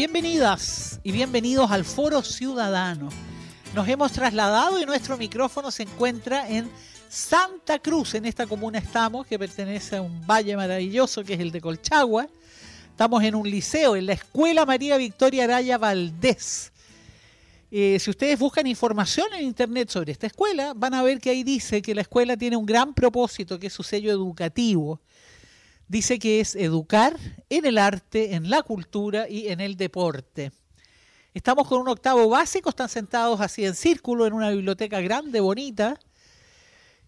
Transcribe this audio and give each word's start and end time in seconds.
Bienvenidas 0.00 0.98
y 1.04 1.12
bienvenidos 1.12 1.70
al 1.70 1.84
Foro 1.84 2.22
Ciudadano. 2.22 3.10
Nos 3.74 3.86
hemos 3.86 4.10
trasladado 4.12 4.80
y 4.80 4.86
nuestro 4.86 5.18
micrófono 5.18 5.70
se 5.70 5.82
encuentra 5.82 6.48
en 6.48 6.70
Santa 7.10 7.78
Cruz. 7.80 8.14
En 8.14 8.24
esta 8.24 8.46
comuna 8.46 8.78
estamos, 8.78 9.26
que 9.26 9.38
pertenece 9.38 9.96
a 9.96 10.00
un 10.00 10.26
valle 10.26 10.56
maravilloso 10.56 11.22
que 11.22 11.34
es 11.34 11.40
el 11.40 11.50
de 11.52 11.60
Colchagua. 11.60 12.28
Estamos 12.88 13.22
en 13.22 13.34
un 13.34 13.50
liceo, 13.50 13.94
en 13.94 14.06
la 14.06 14.14
Escuela 14.14 14.64
María 14.64 14.96
Victoria 14.96 15.44
Araya 15.44 15.76
Valdés. 15.76 16.72
Eh, 17.70 17.98
si 18.00 18.08
ustedes 18.08 18.38
buscan 18.38 18.66
información 18.66 19.26
en 19.34 19.44
internet 19.44 19.90
sobre 19.90 20.12
esta 20.12 20.28
escuela, 20.28 20.72
van 20.74 20.94
a 20.94 21.02
ver 21.02 21.20
que 21.20 21.28
ahí 21.28 21.42
dice 21.42 21.82
que 21.82 21.94
la 21.94 22.00
escuela 22.00 22.38
tiene 22.38 22.56
un 22.56 22.64
gran 22.64 22.94
propósito, 22.94 23.58
que 23.58 23.66
es 23.66 23.74
su 23.74 23.82
sello 23.82 24.10
educativo 24.10 24.98
dice 25.90 26.20
que 26.20 26.38
es 26.38 26.54
educar 26.54 27.18
en 27.48 27.66
el 27.66 27.76
arte, 27.76 28.36
en 28.36 28.48
la 28.48 28.62
cultura 28.62 29.28
y 29.28 29.48
en 29.48 29.60
el 29.60 29.76
deporte. 29.76 30.52
Estamos 31.34 31.66
con 31.66 31.80
un 31.80 31.88
octavo 31.88 32.28
básico, 32.28 32.70
están 32.70 32.88
sentados 32.88 33.40
así 33.40 33.64
en 33.64 33.74
círculo 33.74 34.24
en 34.24 34.32
una 34.32 34.50
biblioteca 34.50 35.00
grande, 35.00 35.40
bonita. 35.40 35.98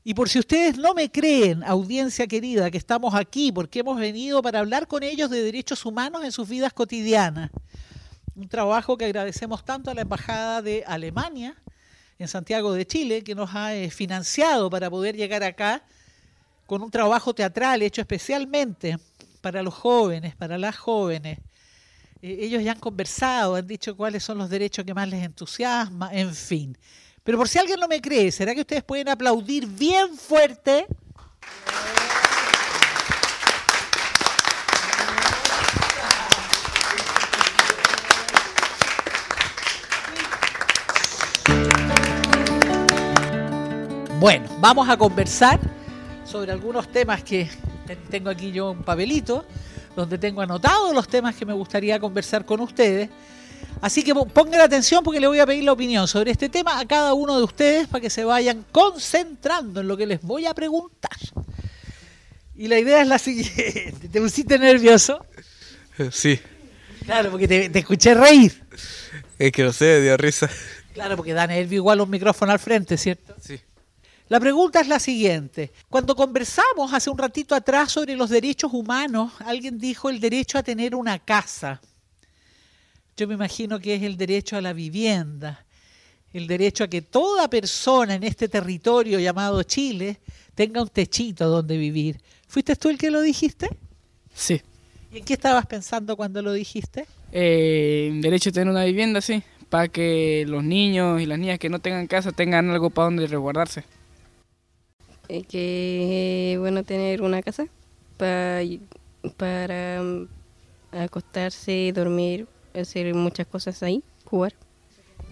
Y 0.03 0.15
por 0.15 0.29
si 0.29 0.41
ustedes 0.41 0.79
no 0.79 0.95
me 0.95 1.13
creen, 1.13 1.63
audiencia 1.63 2.27
querida, 2.27 2.73
que 2.73 2.79
estamos 2.79 3.15
aquí 3.15 3.53
porque 3.53 3.79
hemos 3.79 4.01
venido 4.01 4.43
para 4.43 4.59
hablar 4.59 4.89
con 4.89 5.05
ellos 5.05 5.31
de 5.31 5.45
derechos 5.45 5.87
humanos 5.87 6.25
en 6.25 6.33
sus 6.33 6.49
vidas 6.49 6.73
cotidianas. 6.73 7.53
Un 8.35 8.49
trabajo 8.49 8.99
que 8.99 9.05
agradecemos 9.05 9.65
tanto 9.65 9.93
a 9.93 9.95
la 9.95 10.01
Embajada 10.01 10.61
de 10.61 10.83
Alemania 10.89 11.55
en 12.19 12.27
Santiago 12.27 12.73
de 12.73 12.85
Chile, 12.85 13.23
que 13.23 13.37
nos 13.37 13.55
ha 13.55 13.77
eh, 13.77 13.91
financiado 13.93 14.69
para 14.71 14.91
poder 14.91 15.17
llegar 15.17 15.45
acá 15.45 15.85
con 16.73 16.83
un 16.83 16.91
trabajo 16.91 17.34
teatral 17.34 17.83
hecho 17.83 18.01
especialmente 18.01 18.97
para 19.42 19.62
los 19.62 19.75
jóvenes, 19.75 20.34
para 20.34 20.56
las 20.56 20.75
jóvenes. 20.75 21.39
Eh, 22.23 22.39
ellos 22.41 22.64
ya 22.64 22.73
han 22.73 22.79
conversado, 22.79 23.56
han 23.56 23.67
dicho 23.67 23.95
cuáles 23.95 24.25
son 24.25 24.39
los 24.39 24.48
derechos 24.48 24.83
que 24.83 24.95
más 24.95 25.06
les 25.06 25.23
entusiasma, 25.23 26.09
en 26.14 26.34
fin. 26.34 26.79
Pero 27.23 27.37
por 27.37 27.47
si 27.47 27.59
alguien 27.59 27.79
no 27.79 27.89
me 27.89 28.01
cree, 28.01 28.33
¿será 28.33 28.55
que 28.55 28.62
ustedes 28.62 28.83
pueden 28.84 29.11
aplaudir 29.11 29.67
bien 29.67 30.17
fuerte? 30.17 30.87
Bueno, 44.19 44.48
vamos 44.59 44.89
a 44.89 44.97
conversar 44.97 45.61
sobre 46.33 46.51
algunos 46.51 46.91
temas 46.91 47.23
que 47.23 47.47
tengo 48.09 48.31
aquí 48.31 48.53
yo 48.53 48.70
un 48.70 48.83
papelito 48.83 49.45
donde 49.95 50.17
tengo 50.17 50.41
anotados 50.41 50.95
los 50.95 51.07
temas 51.07 51.37
que 51.37 51.45
me 51.45 51.53
gustaría 51.53 52.01
conversar 52.01 52.47
con 52.47 52.61
ustedes. 52.61 53.11
Así 53.83 54.03
que 54.03 54.15
pongan 54.15 54.63
atención 54.63 55.05
porque 55.05 55.21
le 55.21 55.27
voy 55.27 55.41
a 55.41 55.47
pedir 55.47 55.65
la 55.65 55.73
opinión 55.73 56.09
sobre 56.09 56.31
este 56.31 56.48
tema 56.48 56.81
a 56.81 56.87
cada 56.87 57.13
uno 57.13 57.37
de 57.37 57.45
ustedes 57.45 57.87
para 57.87 58.01
que 58.01 58.09
se 58.09 58.25
vayan 58.25 58.65
concentrando 58.73 59.83
en 59.83 59.89
lo 59.89 59.95
que 59.95 60.07
les 60.07 60.23
voy 60.23 60.47
a 60.47 60.55
preguntar. 60.55 61.19
Y 62.57 62.67
la 62.67 62.79
idea 62.79 63.03
es 63.03 63.09
la 63.09 63.19
siguiente. 63.19 64.09
¿Te 64.09 64.19
pusiste 64.19 64.59
nervioso? 64.59 65.27
Sí. 66.11 66.41
Claro, 67.05 67.31
porque 67.31 67.47
te, 67.47 67.79
escuché 67.79 68.15
reír. 68.15 68.65
Es 69.39 69.53
que 69.53 69.65
no 69.65 69.73
sé, 69.75 70.01
dio 70.01 70.17
risa. 70.17 70.48
Claro, 70.95 71.15
porque 71.15 71.35
da 71.35 71.47
nervio 71.47 71.77
igual 71.77 72.01
un 72.01 72.09
micrófono 72.09 72.53
al 72.53 72.59
frente, 72.59 72.97
¿cierto? 72.97 73.35
Sí. 73.39 73.61
La 74.33 74.41
pregunta 74.41 74.81
es 74.81 74.89
la 74.89 74.98
siguiente. 74.98 75.73
Cuando 75.91 76.17
conversamos 76.17 76.91
hace 76.95 77.11
un 77.11 77.19
ratito 77.19 77.55
atrás 77.55 77.93
sobre 77.93 78.17
los 78.17 78.31
derechos 78.31 78.73
humanos, 78.73 79.31
alguien 79.41 79.79
dijo 79.79 80.09
el 80.09 80.20
derecho 80.20 80.57
a 80.57 80.63
tener 80.63 80.95
una 80.95 81.19
casa. 81.19 81.83
Yo 83.15 83.29
me 83.29 83.35
imagino 83.35 83.79
que 83.79 83.95
es 83.95 84.03
el 84.03 84.17
derecho 84.17 84.57
a 84.57 84.63
la 84.63 84.73
vivienda, 84.73 85.67
el 86.33 86.47
derecho 86.47 86.85
a 86.85 86.89
que 86.89 87.03
toda 87.03 87.51
persona 87.51 88.15
en 88.15 88.23
este 88.23 88.48
territorio 88.48 89.21
llamado 89.21 89.63
Chile 89.65 90.21
tenga 90.55 90.81
un 90.81 90.89
techito 90.89 91.51
donde 91.51 91.77
vivir. 91.77 92.19
¿Fuiste 92.48 92.75
tú 92.77 92.89
el 92.89 92.97
que 92.97 93.11
lo 93.11 93.21
dijiste? 93.21 93.69
Sí. 94.33 94.63
¿Y 95.13 95.19
en 95.19 95.25
qué 95.27 95.35
estabas 95.35 95.67
pensando 95.67 96.17
cuando 96.17 96.41
lo 96.41 96.55
dijiste? 96.55 97.05
Eh, 97.33 98.11
derecho 98.23 98.48
a 98.48 98.53
tener 98.55 98.71
una 98.71 98.85
vivienda, 98.85 99.21
sí, 99.21 99.42
para 99.69 99.89
que 99.89 100.47
los 100.48 100.65
niños 100.65 101.21
y 101.21 101.27
las 101.27 101.39
niñas 101.39 101.59
que 101.59 101.69
no 101.69 101.81
tengan 101.81 102.07
casa 102.07 102.33
tengan 102.33 102.71
algo 102.71 102.89
para 102.89 103.05
donde 103.09 103.27
resguardarse. 103.27 103.85
Eh, 105.33 105.45
que 105.45 106.53
es 106.53 106.59
bueno 106.59 106.85
tener 106.85 107.23
una 107.23 107.41
casa 107.41 107.65
para, 108.19 108.61
para 109.39 110.03
mm, 110.03 110.29
acostarse, 110.93 111.91
dormir, 111.95 112.47
hacer 112.75 113.15
muchas 113.15 113.47
cosas 113.47 113.83
ahí, 113.83 114.03
jugar. 114.27 114.53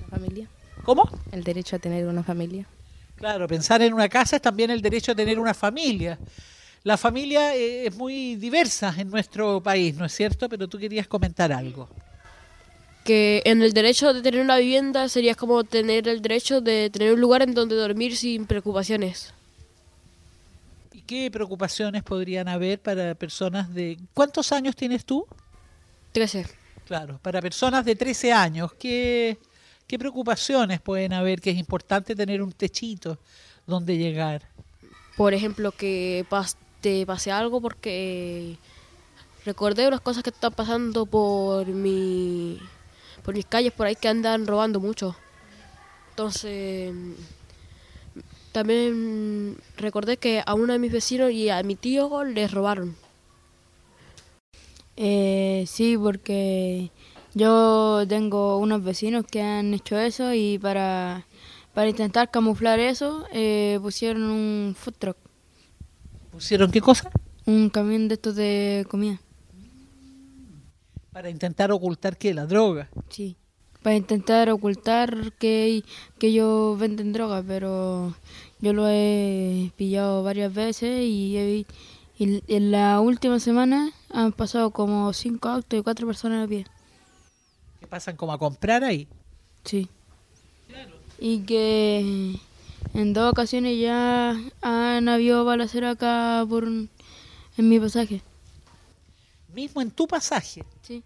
Familia. 0.09 0.49
¿Cómo? 0.84 1.05
El 1.33 1.44
derecho 1.44 1.77
a 1.77 1.78
tener 1.81 2.06
una 2.06 2.22
familia. 2.22 2.66
Claro, 3.16 3.47
pensar 3.47 3.83
en 3.83 3.93
una 3.93 4.09
casa 4.09 4.37
es 4.37 4.43
también 4.43 4.71
el 4.71 4.81
derecho 4.81 5.12
a 5.12 5.15
tener 5.15 5.39
una 5.39 5.53
familia. 5.53 6.19
La 6.83 6.97
familia 6.97 7.55
eh, 7.55 7.89
es 7.89 7.94
muy 7.94 8.37
diversa 8.37 8.94
en 8.97 9.10
nuestro 9.10 9.62
país, 9.62 9.97
¿no 9.97 10.06
es 10.06 10.12
cierto? 10.12 10.49
Pero 10.49 10.66
tú 10.66 10.78
querías 10.78 11.09
comentar 11.09 11.53
algo. 11.53 11.91
Que 13.05 13.43
en 13.44 13.60
el 13.60 13.75
derecho 13.75 14.15
de 14.15 14.22
tener 14.22 14.41
una 14.41 14.56
vivienda 14.56 15.10
sería 15.10 15.34
como 15.34 15.62
tener 15.62 16.09
el 16.09 16.22
derecho 16.22 16.62
de 16.62 16.89
tener 16.89 17.12
un 17.12 17.21
lugar 17.21 17.43
en 17.43 17.53
donde 17.53 17.75
dormir 17.75 18.16
sin 18.16 18.47
preocupaciones. 18.47 19.34
¿Qué 21.06 21.31
preocupaciones 21.31 22.03
podrían 22.03 22.49
haber 22.49 22.81
para 22.81 23.15
personas 23.15 23.73
de... 23.73 23.99
¿Cuántos 24.15 24.53
años 24.53 24.75
tienes 24.75 25.05
tú? 25.05 25.27
Trece. 26.12 26.47
Claro, 26.87 27.21
para 27.23 27.41
personas 27.41 27.84
de 27.84 27.95
13 27.95 28.33
años, 28.33 28.73
¿qué, 28.75 29.39
¿qué 29.87 29.99
preocupaciones 29.99 30.81
pueden 30.81 31.12
haber 31.12 31.41
que 31.41 31.51
es 31.51 31.56
importante 31.56 32.17
tener 32.17 32.43
un 32.43 32.53
techito 32.53 33.19
donde 33.67 33.97
llegar? 33.97 34.43
Por 35.17 35.34
ejemplo, 35.34 35.71
que 35.71 36.27
te 36.81 37.07
pase 37.07 37.31
algo 37.31 37.61
porque 37.61 38.57
recordé 39.45 39.87
unas 39.87 40.01
cosas 40.01 40.22
que 40.22 40.31
están 40.31 40.53
pasando 40.53 41.07
por 41.07 41.67
mi 41.67 42.59
por 43.22 43.34
mis 43.34 43.47
calles 43.47 43.72
por 43.72 43.87
ahí 43.87 43.97
que 43.97 44.09
andan 44.09 44.47
robando 44.47 44.81
mucho. 44.81 45.15
Entonces, 46.11 46.93
también 48.53 49.56
recordé 49.77 50.16
que 50.16 50.43
a 50.44 50.55
uno 50.55 50.72
de 50.72 50.78
mis 50.78 50.93
vecinos 50.93 51.31
y 51.31 51.49
a 51.49 51.62
mi 51.62 51.77
tío 51.77 52.25
les 52.25 52.50
robaron. 52.50 52.97
Eh, 54.97 55.65
sí, 55.66 55.97
porque 55.97 56.91
yo 57.34 58.05
tengo 58.09 58.59
unos 58.59 58.83
vecinos 58.83 59.25
que 59.25 59.41
han 59.43 59.72
hecho 59.72 59.99
eso 59.99 60.34
y 60.34 60.59
para, 60.59 61.27
para 61.74 61.89
intentar 61.89 62.30
camuflar 62.30 62.80
eso 62.80 63.24
eh, 63.33 63.78
pusieron 63.80 64.22
un 64.22 64.74
food 64.77 64.95
truck. 64.98 65.16
¿Pusieron 66.30 66.71
qué 66.71 66.80
cosa? 66.80 67.10
Un 67.47 67.71
camión 67.71 68.09
de 68.09 68.15
estos 68.15 68.36
de 68.36 68.86
comida. 68.89 69.21
¿Para 71.13 71.30
intentar 71.30 71.72
ocultar 71.72 72.16
qué? 72.16 72.34
¿La 72.34 72.47
droga? 72.47 72.89
Sí 73.09 73.36
para 73.83 73.97
intentar 73.97 74.51
ocultar 74.51 75.33
que, 75.39 75.84
que 76.19 76.27
ellos 76.28 76.78
venden 76.78 77.13
droga, 77.13 77.42
pero 77.47 78.15
yo 78.60 78.72
lo 78.72 78.89
he 78.89 79.72
pillado 79.77 80.22
varias 80.22 80.53
veces 80.53 81.03
y, 81.03 81.66
en 82.18 82.71
la 82.71 83.01
última 83.01 83.41
semana 83.41 83.92
han 84.10 84.33
pasado 84.33 84.71
como 84.71 85.12
cinco 85.15 85.48
autos 85.48 85.78
y 85.78 85.83
cuatro 85.83 86.07
personas 86.07 86.45
a 86.45 86.48
pie. 86.48 86.66
¿Qué 87.80 87.86
pasan 87.86 88.16
como 88.16 88.33
a 88.33 88.39
comprar 88.39 88.84
ahí? 88.84 89.09
Sí. 89.65 89.89
Y 91.18 91.41
que 91.41 92.39
en 92.95 93.12
dos 93.15 93.33
ocasiones 93.33 93.78
ya 93.80 94.39
han 94.60 95.09
habido 95.09 95.45
balacera 95.45 95.91
acá 95.91 96.45
por 96.48 96.65
en 96.65 96.89
mi 97.57 97.80
pasaje. 97.80 98.22
¿Mismo 99.54 99.80
en 99.80 99.91
tu 99.91 100.07
pasaje? 100.07 100.65
Sí. 100.83 101.03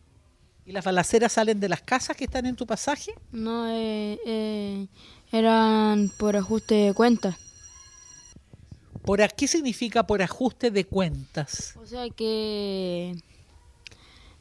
¿Y 0.67 0.73
las 0.73 0.85
balaceras 0.85 1.33
salen 1.33 1.61
de 1.61 1.69
las 1.69 1.83
casas 1.83 2.17
que 2.17 2.25
están 2.25 2.47
en 2.47 2.57
tu 2.57 2.67
pasaje? 2.67 3.15
No, 3.33 3.69
eh, 3.69 4.19
eh, 4.25 4.87
eran 5.33 6.11
por 6.17 6.37
ajuste 6.37 6.75
de 6.75 6.95
cuentas. 6.95 7.37
¿Por 9.05 9.21
qué 9.35 9.47
significa 9.47 10.07
por 10.07 10.23
ajuste 10.23 10.71
de 10.71 10.87
cuentas? 10.87 11.75
O 11.77 11.87
sea 11.87 12.09
que 12.09 13.15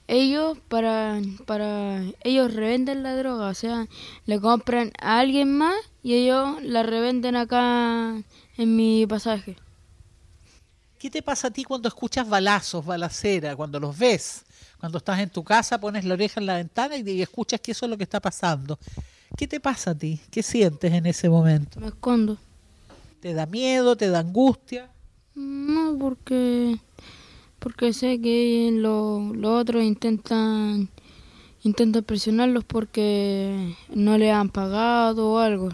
ellos 0.08 0.58
para 0.70 1.22
para 1.46 2.02
ellos 2.24 2.54
revenden 2.54 3.04
la 3.04 3.16
droga, 3.16 3.48
o 3.48 3.54
sea, 3.54 3.88
le 4.26 4.40
compran 4.40 4.92
a 5.02 5.20
alguien 5.20 5.58
más 5.58 5.76
y 6.02 6.14
ellos 6.14 6.62
la 6.62 6.84
revenden 6.84 7.36
acá 7.36 8.22
en 8.58 8.76
mi 8.76 9.06
pasaje. 9.06 9.58
¿Qué 10.98 11.10
te 11.10 11.22
pasa 11.22 11.50
a 11.50 11.52
ti 11.52 11.66
cuando 11.66 11.90
escuchas 11.90 12.30
balazos, 12.30 12.86
balacera, 12.86 13.58
cuando 13.58 13.78
los 13.78 13.98
ves? 13.98 14.46
Cuando 14.80 15.00
estás 15.00 15.20
en 15.20 15.30
tu 15.30 15.44
casa, 15.44 15.78
pones 15.78 16.06
la 16.06 16.14
oreja 16.14 16.40
en 16.40 16.46
la 16.46 16.56
ventana 16.56 16.96
y, 16.96 17.10
y 17.10 17.22
escuchas 17.22 17.60
que 17.60 17.72
eso 17.72 17.86
es 17.86 17.90
lo 17.90 17.98
que 17.98 18.04
está 18.04 18.22
pasando. 18.22 18.80
¿Qué 19.38 19.48
te 19.48 19.60
pasa 19.60 19.92
a 19.92 19.96
ti? 19.96 20.20
¿Qué 20.32 20.44
sientes 20.44 20.92
en 20.94 21.06
ese 21.06 21.30
momento? 21.30 21.80
Me 21.80 21.88
escondo. 21.88 22.38
¿Te 23.20 23.34
da 23.34 23.46
miedo? 23.46 23.96
¿Te 23.96 24.10
da 24.10 24.20
angustia? 24.20 24.90
No, 25.36 25.98
porque 25.98 26.78
porque 27.60 27.94
sé 27.94 28.20
que 28.22 28.70
los 28.74 29.36
los 29.36 29.62
otros 29.62 29.84
intentan 29.84 30.90
intentan 31.64 32.04
presionarlos 32.04 32.64
porque 32.66 33.74
no 33.90 34.18
le 34.18 34.32
han 34.32 34.50
pagado 34.50 35.32
o 35.32 35.40
algo. 35.40 35.70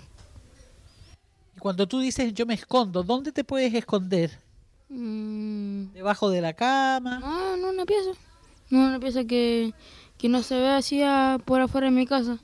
Y 1.56 1.60
cuando 1.60 1.88
tú 1.88 2.00
dices 2.00 2.34
yo 2.34 2.46
me 2.46 2.54
escondo, 2.54 3.04
¿dónde 3.04 3.32
te 3.32 3.44
puedes 3.44 3.74
esconder? 3.74 4.32
Mm, 4.88 5.92
¿Debajo 5.94 6.30
de 6.30 6.42
la 6.42 6.54
cama? 6.54 7.20
no, 7.20 7.58
no 7.58 7.70
una 7.72 7.86
pieza. 7.86 8.12
No 8.70 8.80
una 8.88 9.00
pieza 9.00 9.26
que, 9.26 9.74
que 10.18 10.30
no 10.30 10.44
se 10.44 10.56
ve 10.56 10.70
así 10.70 11.02
a- 11.02 11.40
por 11.44 11.60
afuera 11.60 11.88
de 11.88 11.92
mi 11.96 12.06
casa. 12.06 12.40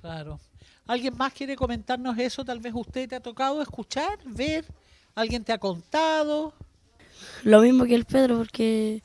Claro. 0.00 0.40
¿Alguien 0.86 1.16
más 1.16 1.32
quiere 1.32 1.54
comentarnos 1.54 2.16
eso? 2.18 2.44
Tal 2.44 2.60
vez 2.60 2.72
usted 2.74 3.08
te 3.08 3.16
ha 3.16 3.20
tocado 3.20 3.60
escuchar, 3.60 4.18
ver. 4.24 4.64
¿Alguien 5.14 5.44
te 5.44 5.52
ha 5.52 5.58
contado? 5.58 6.54
Lo 7.42 7.60
mismo 7.60 7.84
que 7.84 7.94
el 7.94 8.04
Pedro, 8.04 8.38
porque. 8.38 9.02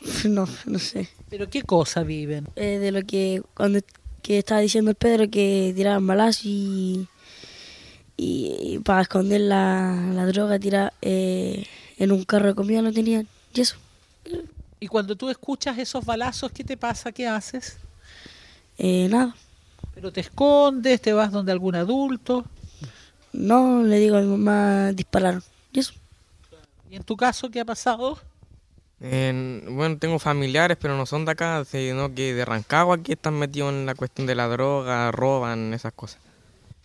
No, 0.28 0.46
no 0.64 0.78
sé. 0.78 1.08
¿Pero 1.28 1.50
qué 1.50 1.62
cosa 1.62 2.04
viven? 2.04 2.46
Eh, 2.54 2.78
de 2.78 2.92
lo 2.92 3.02
que 3.02 3.42
cuando 3.54 3.80
que 4.22 4.38
estaba 4.38 4.60
diciendo 4.60 4.90
el 4.92 4.96
Pedro 4.96 5.28
que 5.28 5.72
tiraban 5.74 6.06
balazos 6.06 6.44
y. 6.44 7.08
Y 8.16 8.80
para 8.80 9.02
esconder 9.02 9.42
la, 9.42 10.10
la 10.12 10.26
droga, 10.26 10.58
tirar 10.58 10.92
en 11.02 12.10
un 12.10 12.24
carro 12.24 12.48
de 12.48 12.54
comida 12.54 12.82
no 12.82 12.92
tenían. 12.92 13.28
Y 13.54 13.60
eso. 13.60 13.76
Y 14.80 14.86
cuando 14.88 15.16
tú 15.16 15.28
escuchas 15.30 15.78
esos 15.78 16.04
balazos, 16.04 16.50
¿qué 16.50 16.64
te 16.64 16.76
pasa? 16.76 17.12
¿Qué 17.12 17.26
haces? 17.28 17.78
Eh, 18.78 19.08
nada. 19.10 19.34
¿Pero 19.94 20.12
te 20.12 20.20
escondes? 20.20 21.00
¿Te 21.02 21.12
vas 21.12 21.32
donde 21.32 21.52
algún 21.52 21.74
adulto? 21.74 22.44
No, 23.32 23.82
le 23.82 23.98
digo 23.98 24.16
a 24.16 24.20
mi 24.20 24.28
mamá, 24.28 24.92
dispararon. 24.92 25.42
Y 25.72 25.80
eso. 25.80 25.92
¿Y 26.90 26.96
en 26.96 27.02
tu 27.02 27.16
caso 27.16 27.50
qué 27.50 27.60
ha 27.60 27.64
pasado? 27.64 28.18
En- 29.00 29.64
bueno, 29.70 29.98
tengo 29.98 30.18
familiares, 30.18 30.76
pero 30.80 30.96
no 30.96 31.06
son 31.06 31.24
de 31.24 31.32
acá, 31.32 31.64
sino 31.64 32.14
que 32.14 32.34
de 32.34 32.44
Rancagua 32.44 32.98
que 32.98 33.12
están 33.12 33.34
metidos 33.34 33.72
en 33.72 33.86
la 33.86 33.94
cuestión 33.94 34.26
de 34.26 34.34
la 34.34 34.48
droga, 34.48 35.10
roban, 35.12 35.74
esas 35.74 35.92
cosas. 35.92 36.18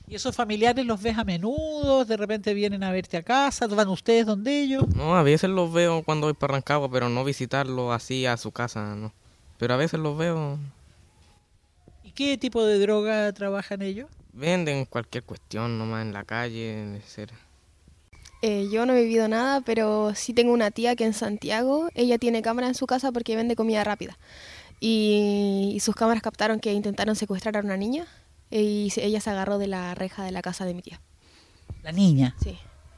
¿Y 0.08 0.16
esos 0.16 0.36
familiares 0.36 0.86
los 0.86 1.02
ves 1.02 1.18
a 1.18 1.24
menudo? 1.24 2.06
¿De 2.06 2.18
repente 2.18 2.54
vienen 2.54 2.84
a 2.84 2.92
verte 2.92 3.18
a 3.18 3.24
casa? 3.24 3.68
¿Van 3.68 3.88
ustedes 3.88 4.26
donde 4.26 4.62
ellos? 4.62 4.84
No, 4.96 5.16
a 5.16 5.24
veces 5.24 5.50
los 5.50 5.72
veo 5.72 6.04
cuando 6.04 6.28
voy 6.28 6.34
para 6.34 6.54
Rancagua, 6.54 6.92
pero 6.92 7.10
no 7.10 7.24
visitarlos 7.24 7.94
así 7.96 8.26
a 8.26 8.38
su 8.38 8.52
casa, 8.52 8.96
no. 8.96 9.12
Pero 9.58 9.74
a 9.74 9.78
veces 9.78 10.00
los 10.00 10.18
veo, 10.18 10.58
¿Y 10.58 10.83
qué 12.16 12.38
tipo 12.38 12.64
de 12.64 12.80
droga 12.80 13.32
trabajan 13.34 13.82
ellos? 13.82 14.10
venden 14.36 14.86
cualquier 14.86 15.24
cuestión 15.24 15.78
nomás 15.78 16.02
en 16.02 16.12
la 16.12 16.24
calle, 16.24 17.00
ser. 17.06 17.30
Eh, 18.42 18.68
yo 18.72 18.86
no 18.88 18.94
he 18.94 19.04
vivido 19.04 19.28
nada, 19.28 19.62
pero 19.62 20.14
sí 20.16 20.34
tengo 20.34 20.52
una 20.54 20.72
tía 20.72 20.96
que 20.96 21.06
en 21.06 21.14
Santiago, 21.14 21.88
ella 21.94 22.18
tiene 22.18 22.42
cámara 22.42 22.68
en 22.68 22.74
su 22.76 22.88
casa 22.88 23.12
porque 23.12 23.36
vende 23.36 23.56
comida 23.56 23.84
rápida. 23.84 24.18
Y, 24.80 25.72
y 25.76 25.80
sus 25.82 25.96
cámaras 25.96 26.24
captaron 26.24 26.60
que 26.60 26.74
intentaron 26.74 27.16
secuestrar 27.16 27.56
a 27.58 27.60
una 27.62 27.78
niña 27.78 28.06
y 28.50 28.90
se- 28.90 29.06
ella 29.06 29.22
se 29.22 29.30
agarró 29.30 29.60
de 29.60 29.68
la 29.68 29.94
reja 29.96 30.24
de 30.26 30.32
la 30.32 30.42
casa 30.42 30.66
de 30.66 30.74
mi 30.74 30.82
tía. 30.82 31.00
La 31.84 31.92
niña. 31.92 32.36
Sí. 32.44 32.58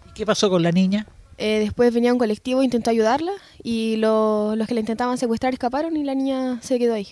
¿Y 0.09 0.13
qué 0.13 0.25
pasó 0.25 0.50
con 0.50 0.63
la 0.63 0.71
niña? 0.71 1.06
Eh, 1.38 1.59
después 1.59 1.94
venía 1.94 2.13
un 2.13 2.17
colectivo, 2.17 2.63
intentó 2.63 2.89
ayudarla 2.91 3.33
y 3.62 3.97
lo- 3.97 4.56
los 4.56 4.67
que 4.67 4.73
la 4.73 4.79
intentaban 4.79 5.17
secuestrar 5.17 5.53
escaparon 5.53 5.97
y 5.97 6.03
la 6.06 6.15
niña 6.15 6.59
se 6.63 6.79
quedó 6.79 6.94
ahí. 6.94 7.09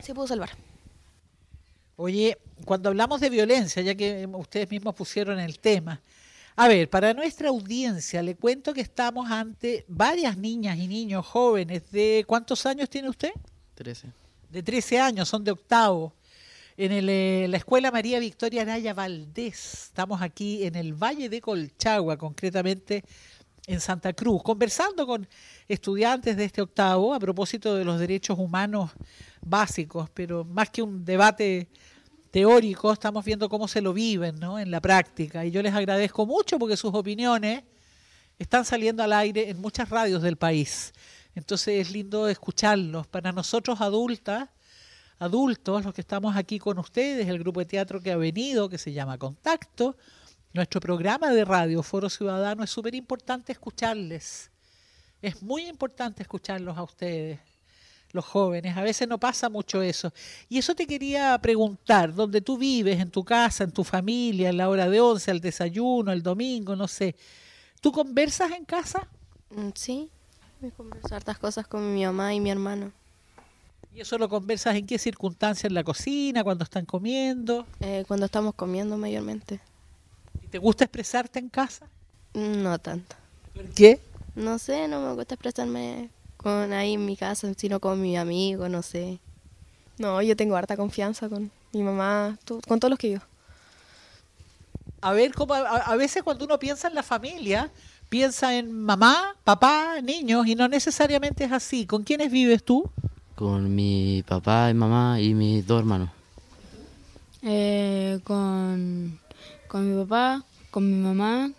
Se 0.00 0.14
pudo 0.14 0.28
salvar. 0.28 0.50
Oye, 1.96 2.36
cuando 2.66 2.90
hablamos 2.90 3.20
de 3.20 3.30
violencia, 3.30 3.80
ya 3.82 3.94
que 3.94 4.28
ustedes 4.32 4.70
mismos 4.70 4.94
pusieron 4.94 5.40
el 5.40 5.58
tema, 5.58 6.02
a 6.54 6.68
ver, 6.68 6.88
para 6.88 7.12
nuestra 7.12 7.48
audiencia 7.48 8.22
le 8.22 8.34
cuento 8.34 8.72
que 8.72 8.80
estamos 8.80 9.30
ante 9.30 9.84
varias 9.88 10.38
niñas 10.38 10.78
y 10.78 10.88
niños 10.88 11.26
jóvenes 11.26 11.90
de 11.90 12.24
¿cuántos 12.26 12.64
años 12.64 12.88
tiene 12.88 13.10
usted? 13.10 13.30
13. 13.74 14.08
De 14.50 14.62
13 14.62 15.00
años, 15.00 15.28
son 15.28 15.44
de 15.44 15.50
octavo. 15.50 16.14
En 16.78 16.92
el, 16.92 17.08
eh, 17.08 17.46
la 17.48 17.56
Escuela 17.56 17.90
María 17.90 18.18
Victoria 18.20 18.62
Araya 18.62 18.94
Valdés. 18.94 19.84
Estamos 19.84 20.20
aquí 20.20 20.64
en 20.64 20.76
el 20.76 20.94
Valle 20.94 21.28
de 21.28 21.40
Colchagua, 21.40 22.16
concretamente 22.18 23.04
en 23.66 23.80
Santa 23.80 24.12
Cruz, 24.12 24.42
conversando 24.42 25.06
con 25.06 25.26
estudiantes 25.66 26.36
de 26.36 26.44
este 26.44 26.62
octavo 26.62 27.12
a 27.12 27.18
propósito 27.18 27.74
de 27.74 27.84
los 27.84 27.98
derechos 27.98 28.38
humanos 28.38 28.92
básicos, 29.44 30.08
pero 30.10 30.44
más 30.44 30.70
que 30.70 30.82
un 30.82 31.04
debate 31.04 31.68
teórico, 32.30 32.92
estamos 32.92 33.24
viendo 33.24 33.48
cómo 33.48 33.66
se 33.66 33.80
lo 33.80 33.92
viven 33.92 34.38
¿no? 34.38 34.58
en 34.58 34.70
la 34.70 34.80
práctica. 34.80 35.44
Y 35.44 35.50
yo 35.50 35.62
les 35.62 35.74
agradezco 35.74 36.26
mucho 36.26 36.58
porque 36.58 36.76
sus 36.76 36.94
opiniones 36.94 37.64
están 38.38 38.64
saliendo 38.64 39.02
al 39.02 39.12
aire 39.12 39.50
en 39.50 39.60
muchas 39.60 39.88
radios 39.88 40.22
del 40.22 40.36
país. 40.36 40.92
Entonces 41.34 41.86
es 41.86 41.90
lindo 41.92 42.28
escucharlos. 42.28 43.06
Para 43.08 43.32
nosotros 43.32 43.80
adultas, 43.80 44.48
adultos, 45.18 45.84
los 45.84 45.92
que 45.92 46.02
estamos 46.02 46.36
aquí 46.36 46.58
con 46.60 46.78
ustedes, 46.78 47.26
el 47.26 47.38
grupo 47.40 47.60
de 47.60 47.66
teatro 47.66 48.00
que 48.00 48.12
ha 48.12 48.16
venido, 48.16 48.68
que 48.68 48.78
se 48.78 48.92
llama 48.92 49.18
Contacto, 49.18 49.96
nuestro 50.56 50.80
programa 50.80 51.30
de 51.30 51.44
radio, 51.44 51.82
Foro 51.82 52.08
Ciudadano, 52.08 52.64
es 52.64 52.70
súper 52.70 52.94
importante 52.94 53.52
escucharles. 53.52 54.50
Es 55.22 55.42
muy 55.42 55.66
importante 55.66 56.22
escucharlos 56.22 56.76
a 56.76 56.82
ustedes, 56.82 57.38
los 58.12 58.24
jóvenes. 58.24 58.76
A 58.76 58.82
veces 58.82 59.06
no 59.06 59.18
pasa 59.18 59.48
mucho 59.48 59.82
eso. 59.82 60.12
Y 60.48 60.58
eso 60.58 60.74
te 60.74 60.86
quería 60.86 61.38
preguntar, 61.38 62.14
donde 62.14 62.40
tú 62.40 62.58
vives, 62.58 62.98
en 63.00 63.10
tu 63.10 63.24
casa, 63.24 63.64
en 63.64 63.70
tu 63.70 63.84
familia, 63.84 64.48
en 64.48 64.56
la 64.56 64.68
hora 64.68 64.88
de 64.88 65.00
once, 65.00 65.30
al 65.30 65.40
desayuno, 65.40 66.10
el 66.12 66.22
domingo, 66.22 66.74
no 66.74 66.88
sé. 66.88 67.14
¿Tú 67.80 67.92
conversas 67.92 68.50
en 68.52 68.64
casa? 68.64 69.06
Mm, 69.50 69.68
Sí, 69.74 70.10
me 70.60 70.70
converso 70.70 71.14
hartas 71.14 71.38
cosas 71.38 71.66
con 71.66 71.94
mi 71.94 72.04
mamá 72.04 72.34
y 72.34 72.40
mi 72.40 72.50
hermano. 72.50 72.92
¿Y 73.94 74.00
eso 74.00 74.18
lo 74.18 74.28
conversas 74.28 74.74
en 74.76 74.86
qué 74.86 74.98
circunstancias? 74.98 75.64
¿En 75.70 75.74
la 75.74 75.84
cocina? 75.84 76.44
¿Cuando 76.44 76.64
están 76.64 76.84
comiendo? 76.84 77.66
Eh, 77.80 78.04
cuando 78.06 78.26
estamos 78.26 78.54
comiendo 78.54 78.96
mayormente. 78.98 79.60
¿Y 80.46 80.48
¿Te 80.48 80.58
gusta 80.58 80.84
expresarte 80.84 81.38
en 81.38 81.48
casa? 81.48 81.86
No 82.34 82.78
tanto. 82.78 83.16
¿Por 83.54 83.68
qué? 83.70 84.00
No 84.34 84.58
sé, 84.58 84.86
no 84.86 85.00
me 85.00 85.12
gusta 85.14 85.34
expresarme 85.34 86.10
con 86.36 86.72
ahí 86.72 86.94
en 86.94 87.04
mi 87.04 87.16
casa, 87.16 87.52
sino 87.56 87.80
con 87.80 88.00
mi 88.00 88.16
amigo, 88.16 88.68
no 88.68 88.82
sé. 88.82 89.18
No, 89.98 90.20
yo 90.22 90.36
tengo 90.36 90.56
harta 90.56 90.76
confianza 90.76 91.28
con 91.28 91.50
mi 91.72 91.82
mamá, 91.82 92.38
con 92.68 92.78
todos 92.78 92.90
los 92.90 92.98
que 92.98 93.12
yo. 93.12 93.18
A 95.00 95.12
ver, 95.12 95.34
cómo 95.34 95.54
a, 95.54 95.58
a 95.58 95.96
veces 95.96 96.22
cuando 96.22 96.44
uno 96.44 96.58
piensa 96.58 96.88
en 96.88 96.94
la 96.94 97.02
familia, 97.02 97.70
piensa 98.08 98.54
en 98.54 98.72
mamá, 98.72 99.34
papá, 99.42 100.00
niños, 100.02 100.46
y 100.46 100.54
no 100.54 100.68
necesariamente 100.68 101.44
es 101.44 101.52
así. 101.52 101.86
¿Con 101.86 102.04
quiénes 102.04 102.30
vives 102.30 102.62
tú? 102.62 102.88
Con 103.34 103.74
mi 103.74 104.22
papá 104.26 104.70
y 104.70 104.74
mamá 104.74 105.20
y 105.20 105.34
mis 105.34 105.66
dos 105.66 105.80
hermanos. 105.80 106.10
Eh, 107.42 108.20
con, 108.24 109.18
con 109.68 109.88
mi 109.88 110.02
papá, 110.04 110.44
con 110.70 110.90
mi 110.90 110.96
mamá, 110.96 111.50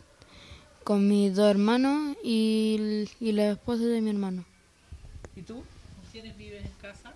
con 0.84 1.08
mis 1.08 1.36
dos 1.36 1.50
hermanos 1.50 2.16
y, 2.24 3.08
y 3.20 3.32
la 3.32 3.52
esposa 3.52 3.84
de 3.84 4.02
mi 4.02 4.10
hermano. 4.10 4.46
¿Y 5.36 5.42
tú? 5.42 5.56
¿Con 5.56 6.12
quiénes 6.12 6.38
vives 6.38 6.66
en 6.66 6.72
casa? 6.82 7.14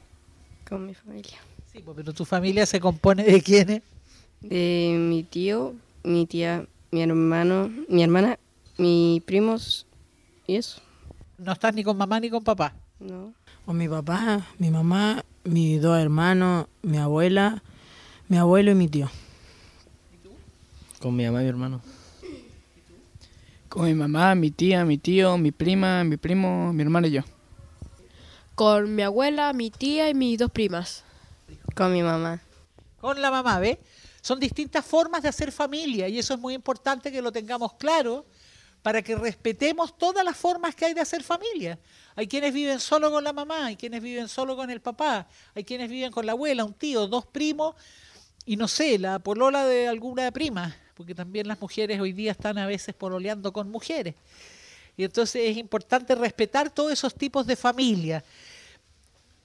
Con 0.68 0.86
mi 0.86 0.94
familia. 0.94 1.38
Sí, 1.72 1.80
pues, 1.80 1.96
pero 1.96 2.14
tu 2.14 2.26
familia 2.26 2.66
se 2.66 2.80
compone 2.80 3.24
de 3.24 3.42
quiénes? 3.42 3.82
De 4.42 4.96
mi 5.00 5.24
tío, 5.24 5.74
mi 6.04 6.26
tía, 6.26 6.66
mi 6.92 7.02
hermano, 7.02 7.72
mi 7.88 8.04
hermana, 8.04 8.38
mis 8.78 9.22
primos 9.24 9.86
y 10.48 10.56
eso. 10.56 10.82
No 11.38 11.54
estás 11.54 11.74
ni 11.74 11.84
con 11.84 11.98
mamá 11.98 12.20
ni 12.20 12.30
con 12.30 12.44
papá. 12.44 12.74
No. 13.00 13.34
Con 13.66 13.78
mi 13.78 13.88
papá, 13.88 14.46
mi 14.58 14.70
mamá, 14.70 15.24
mis 15.44 15.82
dos 15.82 15.98
hermanos, 16.00 16.68
mi 16.82 16.98
abuela, 16.98 17.64
mi 18.28 18.38
abuelo 18.38 18.72
y 18.72 18.76
mi 18.76 18.88
tío. 18.88 19.10
Con 21.02 21.16
mi 21.16 21.26
mamá 21.26 21.42
y 21.42 21.46
mi 21.46 21.50
hermano. 21.50 21.82
Con 23.70 23.86
mi 23.86 23.96
mamá, 23.96 24.36
mi 24.36 24.52
tía, 24.52 24.86
mi 24.86 25.00
tío, 25.00 25.36
mi 25.36 25.52
prima, 25.52 26.04
mi 26.04 26.16
primo, 26.18 26.72
mi 26.72 26.84
hermano 26.84 27.08
y 27.08 27.12
yo. 27.12 27.22
Con 28.54 28.94
mi 28.94 29.02
abuela, 29.02 29.52
mi 29.52 29.72
tía 29.72 30.10
y 30.10 30.14
mis 30.14 30.38
dos 30.38 30.52
primas. 30.52 31.04
Con 31.76 31.92
mi 31.92 32.04
mamá. 32.04 32.40
Con 33.00 33.20
la 33.20 33.32
mamá, 33.32 33.58
¿ves? 33.58 33.80
Son 34.22 34.40
distintas 34.40 34.86
formas 34.86 35.24
de 35.24 35.30
hacer 35.30 35.52
familia 35.52 36.08
y 36.08 36.20
eso 36.20 36.36
es 36.36 36.40
muy 36.40 36.54
importante 36.54 37.12
que 37.12 37.24
lo 37.24 37.32
tengamos 37.32 37.74
claro 37.74 38.28
para 38.84 39.02
que 39.02 39.16
respetemos 39.16 39.98
todas 39.98 40.24
las 40.24 40.38
formas 40.38 40.76
que 40.76 40.86
hay 40.86 40.94
de 40.94 41.02
hacer 41.02 41.24
familia. 41.24 41.80
Hay 42.16 42.28
quienes 42.28 42.54
viven 42.54 42.80
solo 42.80 43.10
con 43.10 43.24
la 43.24 43.34
mamá, 43.34 43.66
hay 43.66 43.76
quienes 43.76 44.04
viven 44.04 44.28
solo 44.28 44.56
con 44.56 44.70
el 44.70 44.82
papá, 44.82 45.28
hay 45.56 45.64
quienes 45.64 45.90
viven 45.90 46.12
con 46.12 46.28
la 46.28 46.34
abuela, 46.34 46.64
un 46.64 46.76
tío, 46.76 47.08
dos 47.08 47.26
primos 47.26 47.74
y 48.46 48.56
no 48.56 48.68
sé, 48.68 49.00
la 49.00 49.20
polola 49.20 49.66
de 49.66 49.88
alguna 49.88 50.32
prima, 50.32 50.76
porque 51.02 51.16
también 51.16 51.48
las 51.48 51.60
mujeres 51.60 52.00
hoy 52.00 52.14
día 52.14 52.32
están 52.32 52.60
a 52.60 52.68
veces 52.68 52.94
pololeando 52.94 53.52
con 53.52 53.72
mujeres. 53.72 54.14
Y 54.96 55.04
entonces 55.04 55.50
es 55.50 55.58
importante 55.58 56.14
respetar 56.14 56.70
todos 56.70 56.94
esos 56.94 57.16
tipos 57.16 57.48
de 57.48 57.56
familia. 57.56 58.24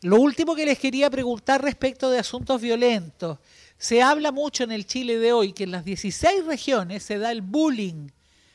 Lo 0.03 0.21
último 0.21 0.55
que 0.55 0.67
les 0.67 0.79
quería 0.79 1.09
preguntar 1.09 1.63
respecto 1.63 2.11
de 2.11 2.19
asuntos 2.19 2.61
violentos. 2.61 3.39
Se 3.79 4.03
habla 4.03 4.33
mucho 4.33 4.65
en 4.65 4.73
el 4.73 4.85
Chile 4.85 5.19
de 5.19 5.33
hoy 5.33 5.55
que 5.55 5.65
en 5.65 5.71
las 5.71 5.83
16 5.87 6.45
regiones 6.45 7.03
se 7.03 7.17
da 7.17 7.33
el 7.33 7.41
bullying 7.41 8.11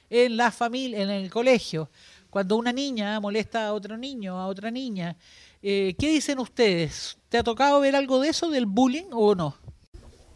en 0.07 0.37
la 0.37 0.51
familia, 0.51 1.01
en 1.01 1.09
el 1.09 1.31
colegio. 1.31 1.89
Cuando 2.29 2.55
una 2.55 2.71
niña 2.71 3.19
molesta 3.19 3.65
a 3.65 3.73
otro 3.73 3.97
niño, 3.97 4.37
a 4.37 4.45
otra 4.45 4.69
niña. 4.69 5.15
Eh, 5.63 5.95
¿Qué 5.97 6.11
dicen 6.11 6.37
ustedes? 6.37 7.17
¿Te 7.29 7.39
ha 7.39 7.43
tocado 7.43 7.79
ver 7.79 7.95
algo 7.95 8.19
de 8.19 8.29
eso, 8.29 8.51
del 8.51 8.67
bullying 8.67 9.09
o 9.11 9.33
no? 9.33 9.57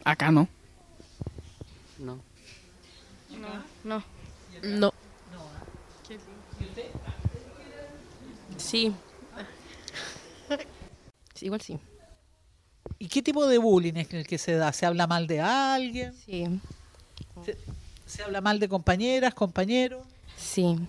Acá 0.03 0.31
no. 0.31 0.47
No. 1.99 2.19
No. 3.85 4.03
No. 4.63 4.91
Sí. 8.57 8.91
Sí, 11.35 11.45
Igual 11.45 11.61
sí. 11.61 11.77
¿Y 12.97 13.07
qué 13.07 13.21
tipo 13.21 13.45
de 13.45 13.59
bullying 13.59 13.93
es 13.97 14.11
el 14.11 14.25
que 14.25 14.39
se 14.39 14.53
da? 14.55 14.73
¿Se 14.73 14.87
habla 14.87 15.05
mal 15.05 15.27
de 15.27 15.39
alguien? 15.39 16.15
Sí. 16.25 16.45
¿Se, 17.45 17.57
se 18.07 18.23
habla 18.23 18.41
mal 18.41 18.59
de 18.59 18.67
compañeras, 18.67 19.35
compañeros? 19.35 20.03
Sí. 20.35 20.79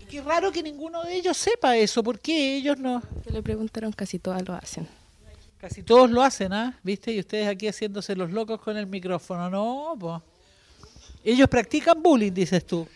Y 0.00 0.04
qué 0.06 0.22
raro 0.22 0.50
que 0.50 0.62
ninguno 0.62 1.02
de 1.02 1.14
ellos 1.16 1.36
sepa 1.36 1.76
eso. 1.76 2.02
¿Por 2.02 2.20
qué 2.20 2.56
ellos 2.56 2.78
no? 2.78 3.02
Que 3.22 3.30
le 3.30 3.42
preguntaron, 3.42 3.92
casi 3.92 4.18
todas 4.18 4.48
lo 4.48 4.54
hacen. 4.54 4.88
Casi 5.58 5.82
todos 5.82 6.10
lo 6.10 6.22
hacen, 6.22 6.54
¿ah? 6.54 6.78
¿Viste? 6.82 7.12
Y 7.12 7.20
ustedes 7.20 7.48
aquí 7.48 7.68
haciéndose 7.68 8.16
los 8.16 8.30
locos 8.30 8.60
con 8.60 8.78
el 8.78 8.86
micrófono. 8.86 9.50
No, 9.50 9.94
pues. 9.98 10.22
Ellos 11.24 11.48
practican 11.48 12.02
bullying, 12.02 12.32
dices 12.32 12.64
tú. 12.66 12.86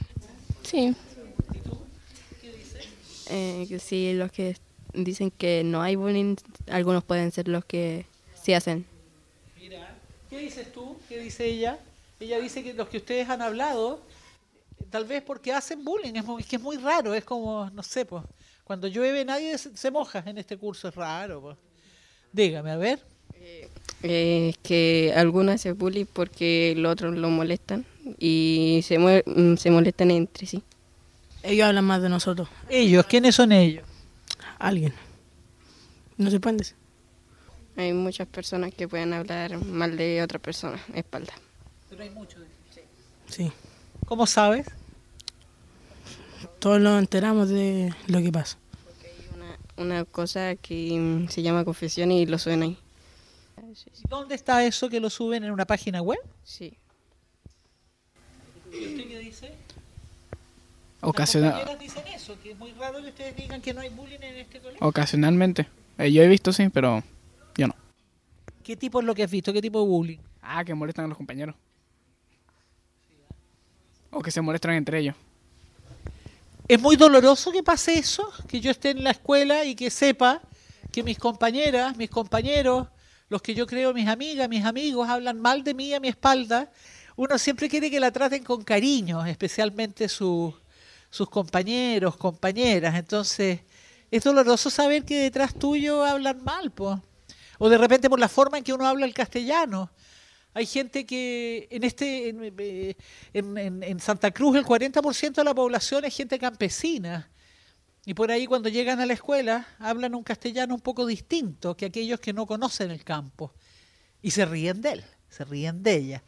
Sí. 0.63 0.95
Eh, 3.31 3.67
que 3.69 3.79
sí, 3.79 4.13
los 4.15 4.31
que 4.33 4.57
dicen 4.95 5.31
que 5.31 5.63
no 5.65 5.83
hay 5.83 5.97
bullying, 5.97 6.37
algunos 6.71 7.05
pueden 7.05 7.31
ser 7.33 7.49
los 7.49 7.65
que 7.65 8.07
sí 8.43 8.55
hacen. 8.55 8.87
Mira, 9.59 9.95
¿qué 10.31 10.39
dices 10.39 10.73
tú? 10.73 10.97
¿Qué 11.09 11.19
dice 11.19 11.47
ella? 11.47 11.79
Ella 12.21 12.39
dice 12.41 12.63
que 12.63 12.73
los 12.73 12.89
que 12.89 12.97
ustedes 12.99 13.29
han 13.29 13.43
hablado, 13.43 14.01
eh, 14.81 14.85
tal 14.91 15.05
vez 15.05 15.23
porque 15.23 15.53
hacen 15.53 15.85
bullying, 15.85 16.15
es, 16.15 16.25
muy- 16.25 16.41
es 16.43 16.49
que 16.49 16.57
es 16.57 16.63
muy 16.63 16.77
raro, 16.79 17.15
es 17.15 17.25
como, 17.25 17.69
no 17.71 17.83
sé, 17.83 18.05
pues, 18.07 18.25
cuando 18.65 18.89
llueve 18.89 19.25
nadie 19.25 19.57
se, 19.59 19.77
se 19.77 19.91
moja 19.91 20.23
en 20.27 20.39
este 20.39 20.57
curso, 20.57 20.89
es 20.89 20.95
raro, 20.95 21.41
pues. 21.41 21.57
Dígame, 22.33 22.71
a 22.71 22.77
ver. 22.77 23.01
Eh, 24.03 24.55
que 24.63 25.13
algunos 25.17 25.57
hacen 25.57 25.77
bullying 25.77 26.07
porque 26.11 26.75
los 26.77 26.93
otros 26.93 27.15
lo 27.17 27.29
molestan 27.29 27.85
y 28.19 28.81
se, 28.85 28.99
mue- 28.99 29.23
mm, 29.27 29.57
se 29.57 29.71
molestan 29.71 30.11
entre 30.11 30.47
sí. 30.47 30.63
Ellos 31.43 31.67
hablan 31.69 31.85
más 31.85 32.03
de 32.03 32.09
nosotros. 32.09 32.49
Ellos, 32.69 33.07
¿quiénes 33.07 33.35
son 33.35 33.53
ellos? 33.53 33.85
Alguien. 34.59 34.93
No 36.17 36.31
se 36.31 36.41
pueden 36.41 36.57
decir. 36.59 36.77
Hay 37.77 37.93
muchas 37.93 38.27
personas 38.27 38.75
que 38.75 38.89
pueden 38.89 39.13
hablar 39.13 39.57
mal 39.65 39.97
de 39.97 40.21
otra 40.23 40.39
persona, 40.41 40.81
espalda. 40.95 41.33
Pero 41.89 42.03
hay 42.03 42.11
muchos. 42.11 42.43
Sí. 43.29 43.53
¿Cómo 44.07 44.27
sabes? 44.27 44.67
Todos 46.59 46.81
nos 46.81 46.99
enteramos 46.99 47.49
de 47.49 47.95
lo 48.09 48.21
que 48.21 48.33
pasa. 48.33 48.59
Una 49.77 50.05
cosa 50.05 50.57
que 50.57 50.99
mm, 50.99 51.29
se 51.29 51.43
llama 51.43 51.65
confesión 51.65 52.11
y 52.11 52.27
lo 52.27 52.37
suben 52.39 52.63
ahí. 52.63 52.79
¿Dónde 54.09 54.35
está 54.35 54.65
eso 54.65 54.89
que 54.89 54.99
lo 54.99 55.09
suben 55.11 55.45
en 55.45 55.53
una 55.53 55.67
página 55.67 56.03
web? 56.03 56.19
Sí. 56.43 56.77
¿Y 58.73 58.87
usted 58.87 59.09
qué 59.09 59.19
dice? 59.19 59.53
Ocasiona- 61.01 61.51
Las 61.51 61.59
compañeras 61.61 61.81
dicen 61.81 62.07
eso, 62.15 62.37
que 62.43 62.51
es 62.53 62.59
muy 62.59 62.73
raro 62.73 63.01
que 63.03 63.09
ustedes 63.09 63.37
digan 63.37 63.61
que 63.63 63.73
no 63.73 63.81
hay 63.81 63.89
bullying 63.91 64.19
en 64.21 64.37
este 64.39 64.61
colegio. 64.61 64.87
Ocasionalmente. 64.87 65.67
Eh, 65.99 66.13
yo 66.13 66.23
he 66.23 66.29
visto, 66.29 66.53
sí, 66.53 66.69
pero 66.69 67.03
yo 67.57 67.69
no. 67.69 67.75
¿Qué 68.65 68.77
tipo 68.77 69.01
es 69.01 69.07
lo 69.07 69.15
que 69.15 69.23
has 69.23 69.31
visto? 69.31 69.53
¿Qué 69.53 69.63
tipo 69.63 69.81
de 69.81 69.87
bullying? 69.87 70.19
Ah, 70.43 70.65
que 70.65 70.75
molestan 70.75 71.05
a 71.05 71.09
los 71.09 71.17
compañeros. 71.17 71.55
O 74.11 74.21
que 74.23 74.31
se 74.31 74.41
molestan 74.41 74.73
entre 74.75 74.99
ellos. 75.01 75.15
Es 76.67 76.81
muy 76.81 76.97
doloroso 76.97 77.51
que 77.53 77.63
pase 77.63 77.95
eso, 77.99 78.31
que 78.47 78.61
yo 78.61 78.71
esté 78.71 78.91
en 78.91 79.05
la 79.05 79.11
escuela 79.13 79.65
y 79.65 79.75
que 79.75 79.91
sepa 79.91 80.41
que 80.93 81.03
mis 81.03 81.19
compañeras, 81.19 81.97
mis 81.97 82.11
compañeros, 82.11 82.89
los 83.29 83.41
que 83.43 83.55
yo 83.55 83.67
creo 83.67 83.95
mis 83.95 84.09
amigas, 84.09 84.49
mis 84.49 84.65
amigos, 84.65 85.09
hablan 85.09 85.41
mal 85.41 85.63
de 85.65 85.75
mí 85.75 85.95
a 85.95 86.01
mi 86.01 86.09
espalda. 86.09 86.71
Uno 87.19 87.37
siempre 87.37 87.69
quiere 87.69 87.91
que 87.91 87.99
la 87.99 88.13
traten 88.13 88.45
con 88.45 88.63
cariño, 88.63 89.27
especialmente 89.27 90.09
su- 90.09 90.55
sus 91.11 91.29
compañeros, 91.29 92.17
compañeras. 92.17 92.95
Entonces, 92.95 93.59
es 94.09 94.23
doloroso 94.23 94.71
saber 94.71 95.05
que 95.05 95.23
detrás 95.23 95.53
tuyo 95.53 96.05
hablan 96.05 96.45
mal, 96.45 96.71
pues. 96.71 96.97
O 97.59 97.69
de 97.69 97.77
repente 97.77 98.09
por 98.09 98.21
la 98.21 98.29
forma 98.29 98.59
en 98.59 98.63
que 98.63 98.73
uno 98.73 98.87
habla 98.87 99.05
el 99.05 99.15
castellano. 99.15 99.91
Hay 100.55 100.65
gente 100.65 101.05
que 101.05 101.67
en 101.73 101.83
este 101.83 102.29
en, 102.29 102.55
eh, 102.57 102.97
en 103.35 103.99
Santa 103.99 104.31
Cruz 104.31 104.57
el 104.57 104.65
40% 104.65 105.41
de 105.41 105.45
la 105.45 105.55
población 105.55 106.05
es 106.05 106.15
gente 106.17 106.39
campesina. 106.39 107.29
Y 108.07 108.15
por 108.15 108.31
ahí 108.31 108.47
cuando 108.47 108.69
llegan 108.69 109.01
a 109.01 109.07
la 109.07 109.15
escuela 109.15 109.67
hablan 109.81 110.15
un 110.15 110.23
castellano 110.23 110.73
un 110.73 110.81
poco 110.81 111.05
distinto 111.05 111.77
que 111.77 111.87
aquellos 111.87 112.21
que 112.21 112.33
no 112.33 112.47
conocen 112.47 112.93
el 112.93 113.03
campo. 113.03 113.53
Y 114.23 114.31
se 114.31 114.47
ríen 114.47 114.81
de 114.83 114.93
él, 114.93 115.05
se 115.29 115.45
ríen 115.45 115.83
de 115.83 115.97
ella. 115.97 116.23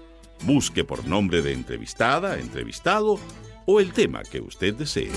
Busque 0.44 0.84
por 0.84 1.06
nombre 1.06 1.40
de 1.40 1.52
entrevistada, 1.52 2.38
entrevistado 2.38 3.18
o 3.64 3.80
el 3.80 3.92
tema 3.92 4.22
que 4.25 4.40
usted 4.40 4.75
desee. 4.75 5.11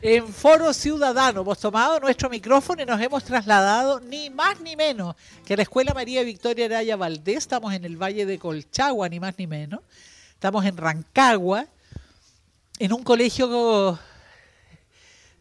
En 0.00 0.28
Foro 0.28 0.72
Ciudadano 0.72 1.40
hemos 1.40 1.58
tomado 1.58 1.98
nuestro 1.98 2.30
micrófono 2.30 2.80
y 2.80 2.86
nos 2.86 3.00
hemos 3.00 3.24
trasladado 3.24 3.98
ni 3.98 4.30
más 4.30 4.60
ni 4.60 4.76
menos 4.76 5.16
que 5.44 5.54
a 5.54 5.56
la 5.56 5.64
Escuela 5.64 5.92
María 5.92 6.22
Victoria 6.22 6.66
Araya 6.66 6.96
Valdés. 6.96 7.38
Estamos 7.38 7.74
en 7.74 7.84
el 7.84 8.00
Valle 8.00 8.24
de 8.24 8.38
Colchagua, 8.38 9.08
ni 9.08 9.18
más 9.18 9.34
ni 9.36 9.48
menos. 9.48 9.80
Estamos 10.30 10.64
en 10.64 10.76
Rancagua, 10.76 11.66
en 12.78 12.92
un 12.92 13.02
colegio, 13.02 13.98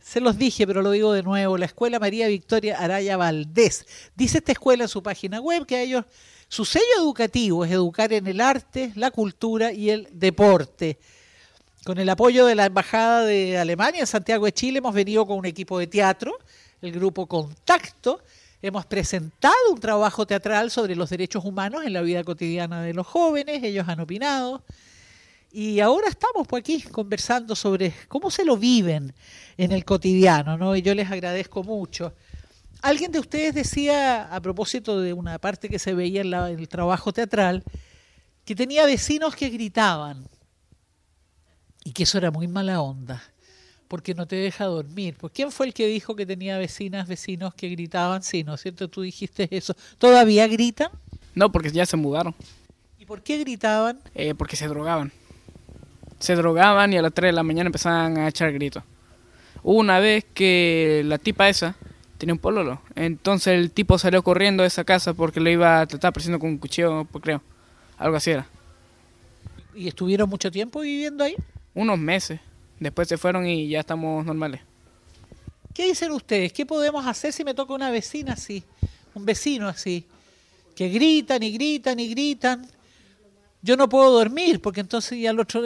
se 0.01 0.19
los 0.19 0.37
dije, 0.37 0.65
pero 0.65 0.81
lo 0.81 0.91
digo 0.91 1.13
de 1.13 1.23
nuevo, 1.23 1.57
la 1.57 1.65
Escuela 1.65 1.99
María 1.99 2.27
Victoria 2.27 2.77
Araya 2.79 3.17
Valdés. 3.17 3.85
Dice 4.15 4.39
esta 4.39 4.51
escuela 4.51 4.83
en 4.85 4.89
su 4.89 5.03
página 5.03 5.39
web 5.39 5.65
que 5.65 5.75
a 5.75 5.81
ellos, 5.81 6.05
su 6.47 6.65
sello 6.65 6.85
educativo 6.97 7.65
es 7.65 7.71
educar 7.71 8.11
en 8.13 8.25
el 8.25 8.41
arte, 8.41 8.91
la 8.95 9.11
cultura 9.11 9.71
y 9.71 9.89
el 9.89 10.07
deporte. 10.11 10.97
Con 11.83 11.99
el 11.99 12.09
apoyo 12.09 12.45
de 12.45 12.55
la 12.55 12.65
Embajada 12.65 13.23
de 13.23 13.57
Alemania 13.57 14.01
en 14.01 14.07
Santiago 14.07 14.45
de 14.45 14.51
Chile 14.51 14.79
hemos 14.79 14.93
venido 14.93 15.25
con 15.25 15.37
un 15.37 15.45
equipo 15.45 15.77
de 15.77 15.87
teatro, 15.87 16.37
el 16.81 16.91
grupo 16.91 17.27
Contacto, 17.27 18.21
hemos 18.61 18.85
presentado 18.85 19.55
un 19.71 19.79
trabajo 19.79 20.25
teatral 20.25 20.71
sobre 20.71 20.95
los 20.95 21.09
derechos 21.09 21.45
humanos 21.45 21.83
en 21.85 21.93
la 21.93 22.01
vida 22.01 22.23
cotidiana 22.23 22.81
de 22.81 22.93
los 22.93 23.05
jóvenes, 23.05 23.63
ellos 23.63 23.87
han 23.87 23.99
opinado. 23.99 24.63
Y 25.59 25.79
ahora 25.79 26.07
estamos 26.07 26.45
por 26.47 26.59
aquí 26.59 26.83
conversando 26.83 27.55
sobre 27.55 27.91
cómo 28.09 28.29
se 28.29 28.45
lo 28.45 28.57
viven 28.57 29.11
en 29.57 29.71
el 29.71 29.85
cotidiano, 29.85 30.55
¿no? 30.55 30.75
Y 30.75 30.83
yo 30.83 30.93
les 30.93 31.09
agradezco 31.09 31.63
mucho. 31.63 32.13
Alguien 32.83 33.11
de 33.11 33.17
ustedes 33.17 33.55
decía, 33.55 34.25
a 34.31 34.39
propósito 34.39 35.01
de 35.01 35.13
una 35.13 35.39
parte 35.39 35.67
que 35.67 35.79
se 35.79 35.95
veía 35.95 36.21
en, 36.21 36.29
la- 36.29 36.51
en 36.51 36.59
el 36.59 36.67
trabajo 36.69 37.11
teatral, 37.11 37.63
que 38.45 38.53
tenía 38.53 38.85
vecinos 38.85 39.35
que 39.35 39.49
gritaban 39.49 40.27
y 41.83 41.91
que 41.91 42.03
eso 42.03 42.19
era 42.19 42.29
muy 42.29 42.47
mala 42.47 42.79
onda, 42.79 43.23
porque 43.87 44.13
no 44.13 44.27
te 44.27 44.35
deja 44.35 44.65
dormir. 44.65 45.15
Pues 45.19 45.33
¿quién 45.33 45.51
fue 45.51 45.65
el 45.65 45.73
que 45.73 45.87
dijo 45.87 46.15
que 46.15 46.27
tenía 46.27 46.59
vecinas, 46.59 47.07
vecinos 47.07 47.55
que 47.55 47.69
gritaban? 47.69 48.21
Sí, 48.21 48.43
¿no 48.43 48.53
es 48.53 48.61
cierto? 48.61 48.89
Tú 48.89 49.01
dijiste 49.01 49.47
eso. 49.49 49.75
¿Todavía 49.97 50.45
gritan? 50.47 50.91
No, 51.33 51.51
porque 51.51 51.71
ya 51.71 51.87
se 51.87 51.97
mudaron. 51.97 52.35
¿Y 52.99 53.05
por 53.07 53.23
qué 53.23 53.39
gritaban? 53.39 53.99
Eh, 54.13 54.35
porque 54.35 54.55
se 54.55 54.67
drogaban. 54.67 55.11
Se 56.19 56.35
drogaban 56.35 56.93
y 56.93 56.97
a 56.97 57.01
las 57.01 57.13
3 57.13 57.29
de 57.29 57.33
la 57.33 57.43
mañana 57.43 57.67
empezaban 57.67 58.17
a 58.17 58.27
echar 58.27 58.51
gritos. 58.51 58.83
Hubo 59.63 59.79
una 59.79 59.99
vez 59.99 60.25
que 60.33 61.03
la 61.05 61.17
tipa 61.17 61.49
esa 61.49 61.75
tenía 62.17 62.33
un 62.33 62.39
pololo. 62.39 62.81
Entonces 62.95 63.53
el 63.53 63.71
tipo 63.71 63.97
salió 63.97 64.23
corriendo 64.23 64.63
de 64.63 64.67
esa 64.67 64.83
casa 64.83 65.13
porque 65.13 65.39
lo 65.39 65.49
iba 65.49 65.81
a 65.81 65.85
tratar 65.85 66.13
presionando 66.13 66.39
con 66.39 66.49
un 66.49 66.57
cuchillo, 66.57 67.05
pues, 67.05 67.23
creo. 67.23 67.41
Algo 67.97 68.17
así 68.17 68.31
era. 68.31 68.47
¿Y 69.75 69.87
estuvieron 69.87 70.29
mucho 70.29 70.51
tiempo 70.51 70.81
viviendo 70.81 71.23
ahí? 71.23 71.35
Unos 71.73 71.99
meses. 71.99 72.39
Después 72.79 73.07
se 73.07 73.17
fueron 73.17 73.45
y 73.47 73.67
ya 73.69 73.81
estamos 73.81 74.25
normales. 74.25 74.61
¿Qué 75.73 75.85
dicen 75.85 76.11
ustedes? 76.11 76.51
¿Qué 76.53 76.65
podemos 76.65 77.05
hacer 77.05 77.31
si 77.31 77.43
me 77.43 77.53
toca 77.53 77.73
una 77.73 77.91
vecina 77.91 78.33
así? 78.33 78.63
Un 79.13 79.25
vecino 79.25 79.67
así. 79.67 80.05
Que 80.75 80.89
gritan 80.89 81.43
y 81.43 81.51
gritan 81.51 81.99
y 81.99 82.09
gritan. 82.09 82.67
Yo 83.67 83.75
no 83.75 83.89
puedo 83.89 84.09
dormir 84.11 84.61
porque 84.61 84.79
entonces 84.79 85.19
ya 85.19 85.31
al 85.31 85.39
otro, 85.41 85.61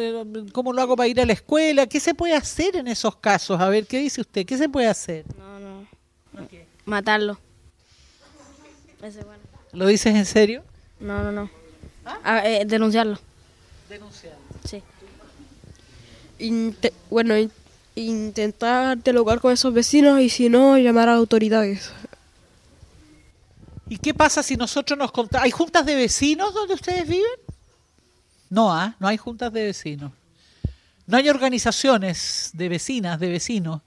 ¿cómo 0.53 0.73
lo 0.73 0.81
hago 0.81 0.95
para 0.95 1.07
ir 1.07 1.21
a 1.21 1.25
la 1.27 1.33
escuela? 1.33 1.85
¿Qué 1.85 1.99
se 1.99 2.15
puede 2.15 2.33
hacer 2.33 2.75
en 2.75 2.87
esos 2.87 3.15
casos? 3.17 3.61
A 3.61 3.69
ver, 3.69 3.85
¿qué 3.85 3.99
dice 3.99 4.21
usted? 4.21 4.43
¿Qué 4.43 4.57
se 4.57 4.67
puede 4.67 4.87
hacer? 4.87 5.23
No, 5.37 5.59
no. 5.59 5.87
Matarlo. 6.85 7.37
Ese 9.03 9.19
es 9.19 9.25
bueno. 9.25 9.43
¿Lo 9.73 9.85
dices 9.85 10.15
en 10.15 10.25
serio? 10.25 10.63
No, 10.99 11.21
no, 11.21 11.31
no. 11.31 11.49
Ah, 12.23 12.41
eh, 12.43 12.63
denunciarlo. 12.65 13.19
Denunciarlo. 13.87 14.39
Sí. 14.67 14.81
Inte- 16.39 16.93
bueno, 17.11 17.37
in- 17.37 17.51
intentar 17.93 18.97
dialogar 19.03 19.39
con 19.41 19.53
esos 19.53 19.71
vecinos 19.75 20.19
y 20.21 20.29
si 20.29 20.49
no, 20.49 20.75
llamar 20.79 21.07
a 21.07 21.13
autoridades. 21.13 21.91
¿Y 23.89 23.97
qué 23.99 24.15
pasa 24.15 24.41
si 24.41 24.55
nosotros 24.55 24.97
nos 24.97 25.11
contamos? 25.11 25.45
¿Hay 25.45 25.51
juntas 25.51 25.85
de 25.85 25.93
vecinos 25.93 26.51
donde 26.55 26.73
ustedes 26.73 27.07
viven? 27.07 27.29
No, 28.51 28.73
¿ah? 28.73 28.97
no 28.99 29.07
hay 29.07 29.15
juntas 29.15 29.51
de 29.53 29.63
vecinos. 29.63 30.11
No 31.07 31.15
hay 31.15 31.29
organizaciones 31.29 32.51
de 32.53 32.67
vecinas, 32.67 33.17
de 33.17 33.29
vecinos. 33.29 33.81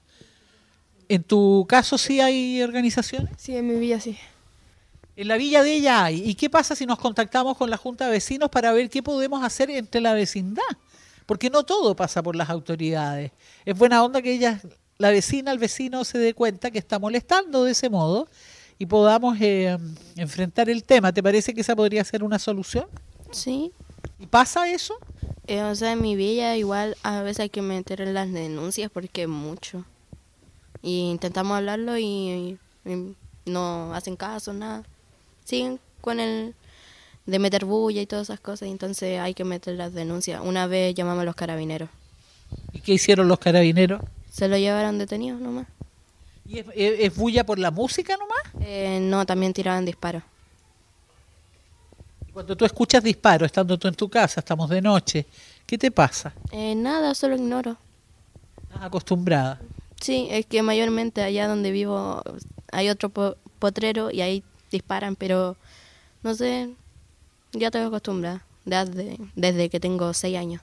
¿En 1.07 1.23
tu 1.23 1.67
caso 1.69 1.99
sí 1.99 2.19
hay 2.19 2.63
organizaciones? 2.63 3.29
Sí, 3.37 3.55
en 3.55 3.67
mi 3.67 3.75
villa 3.75 3.99
sí. 3.99 4.17
En 5.15 5.27
la 5.27 5.37
villa 5.37 5.61
de 5.61 5.75
ella 5.75 6.03
hay. 6.03 6.27
¿Y 6.27 6.33
qué 6.33 6.49
pasa 6.49 6.75
si 6.75 6.87
nos 6.87 6.97
contactamos 6.97 7.55
con 7.57 7.69
la 7.69 7.77
Junta 7.77 8.05
de 8.05 8.13
Vecinos 8.13 8.49
para 8.49 8.73
ver 8.73 8.89
qué 8.89 9.03
podemos 9.03 9.43
hacer 9.43 9.69
entre 9.69 10.01
la 10.01 10.13
vecindad? 10.13 10.63
Porque 11.27 11.51
no 11.51 11.63
todo 11.63 11.95
pasa 11.95 12.23
por 12.23 12.35
las 12.35 12.49
autoridades. 12.49 13.31
Es 13.65 13.77
buena 13.77 14.03
onda 14.03 14.23
que 14.23 14.33
ella, 14.33 14.59
la 14.97 15.11
vecina, 15.11 15.51
el 15.51 15.59
vecino 15.59 16.03
se 16.05 16.17
dé 16.17 16.33
cuenta 16.33 16.71
que 16.71 16.79
está 16.79 16.97
molestando 16.97 17.65
de 17.65 17.73
ese 17.73 17.87
modo 17.87 18.27
y 18.79 18.87
podamos 18.87 19.37
eh, 19.39 19.77
enfrentar 20.17 20.71
el 20.71 20.83
tema. 20.83 21.13
¿Te 21.13 21.21
parece 21.21 21.53
que 21.53 21.61
esa 21.61 21.75
podría 21.75 22.03
ser 22.03 22.23
una 22.23 22.39
solución? 22.39 22.87
Sí. 23.31 23.71
¿Y 24.19 24.27
pasa 24.27 24.69
eso? 24.69 24.95
Eh, 25.47 25.61
o 25.63 25.75
sea, 25.75 25.91
en 25.91 26.01
mi 26.01 26.15
villa 26.15 26.55
igual 26.55 26.95
a 27.03 27.21
veces 27.21 27.41
hay 27.41 27.49
que 27.49 27.61
meter 27.61 28.01
en 28.01 28.13
las 28.13 28.31
denuncias 28.31 28.89
porque 28.91 29.23
es 29.23 29.27
mucho. 29.27 29.83
Y 30.81 31.09
intentamos 31.09 31.57
hablarlo 31.57 31.97
y, 31.97 32.57
y 32.85 33.15
no 33.45 33.93
hacen 33.93 34.15
caso, 34.15 34.53
nada. 34.53 34.83
Siguen 35.43 35.79
con 36.01 36.19
el 36.19 36.53
de 37.25 37.39
meter 37.39 37.65
bulla 37.65 38.01
y 38.01 38.05
todas 38.05 38.27
esas 38.29 38.39
cosas, 38.39 38.69
entonces 38.69 39.19
hay 39.19 39.33
que 39.33 39.43
meter 39.43 39.75
las 39.75 39.93
denuncias. 39.93 40.41
Una 40.43 40.67
vez 40.67 40.93
llamamos 40.93 41.23
a 41.23 41.25
los 41.25 41.35
carabineros. 41.35 41.89
¿Y 42.71 42.79
qué 42.79 42.93
hicieron 42.93 43.27
los 43.27 43.39
carabineros? 43.39 44.01
Se 44.31 44.47
lo 44.47 44.57
llevaron 44.57 44.97
detenido 44.99 45.37
nomás. 45.39 45.65
¿Y 46.47 46.59
es, 46.59 46.65
es- 46.75 46.99
es 46.99 47.15
bulla 47.15 47.43
por 47.43 47.57
la 47.57 47.71
música 47.71 48.15
nomás? 48.17 48.65
Eh, 48.67 48.99
no, 49.01 49.25
también 49.25 49.53
tiraban 49.53 49.85
disparos. 49.85 50.21
Cuando 52.35 52.57
tú 52.57 52.65
escuchas 52.65 53.01
disparos, 53.01 53.45
estando 53.45 53.77
tú 53.79 53.87
en 53.87 53.95
tu 53.95 54.09
casa, 54.09 54.41
estamos 54.41 54.69
de 54.69 54.81
noche, 54.81 55.25
¿qué 55.65 55.77
te 55.77 55.89
pasa? 55.89 56.33
Eh, 56.51 56.75
nada, 56.75 57.15
solo 57.15 57.35
ignoro. 57.37 57.77
¿Estás 58.63 58.81
acostumbrada? 58.81 59.61
Sí, 60.01 60.27
es 60.29 60.45
que 60.45 60.61
mayormente 60.61 61.23
allá 61.23 61.47
donde 61.47 61.71
vivo 61.71 62.21
hay 62.73 62.89
otro 62.89 63.07
po- 63.07 63.37
potrero 63.57 64.11
y 64.11 64.19
ahí 64.19 64.43
disparan, 64.69 65.15
pero 65.15 65.55
no 66.23 66.35
sé, 66.35 66.71
ya 67.53 67.67
estoy 67.67 67.83
acostumbrada 67.83 68.43
desde, 68.65 69.17
desde 69.35 69.69
que 69.69 69.79
tengo 69.79 70.13
seis 70.13 70.37
años, 70.37 70.61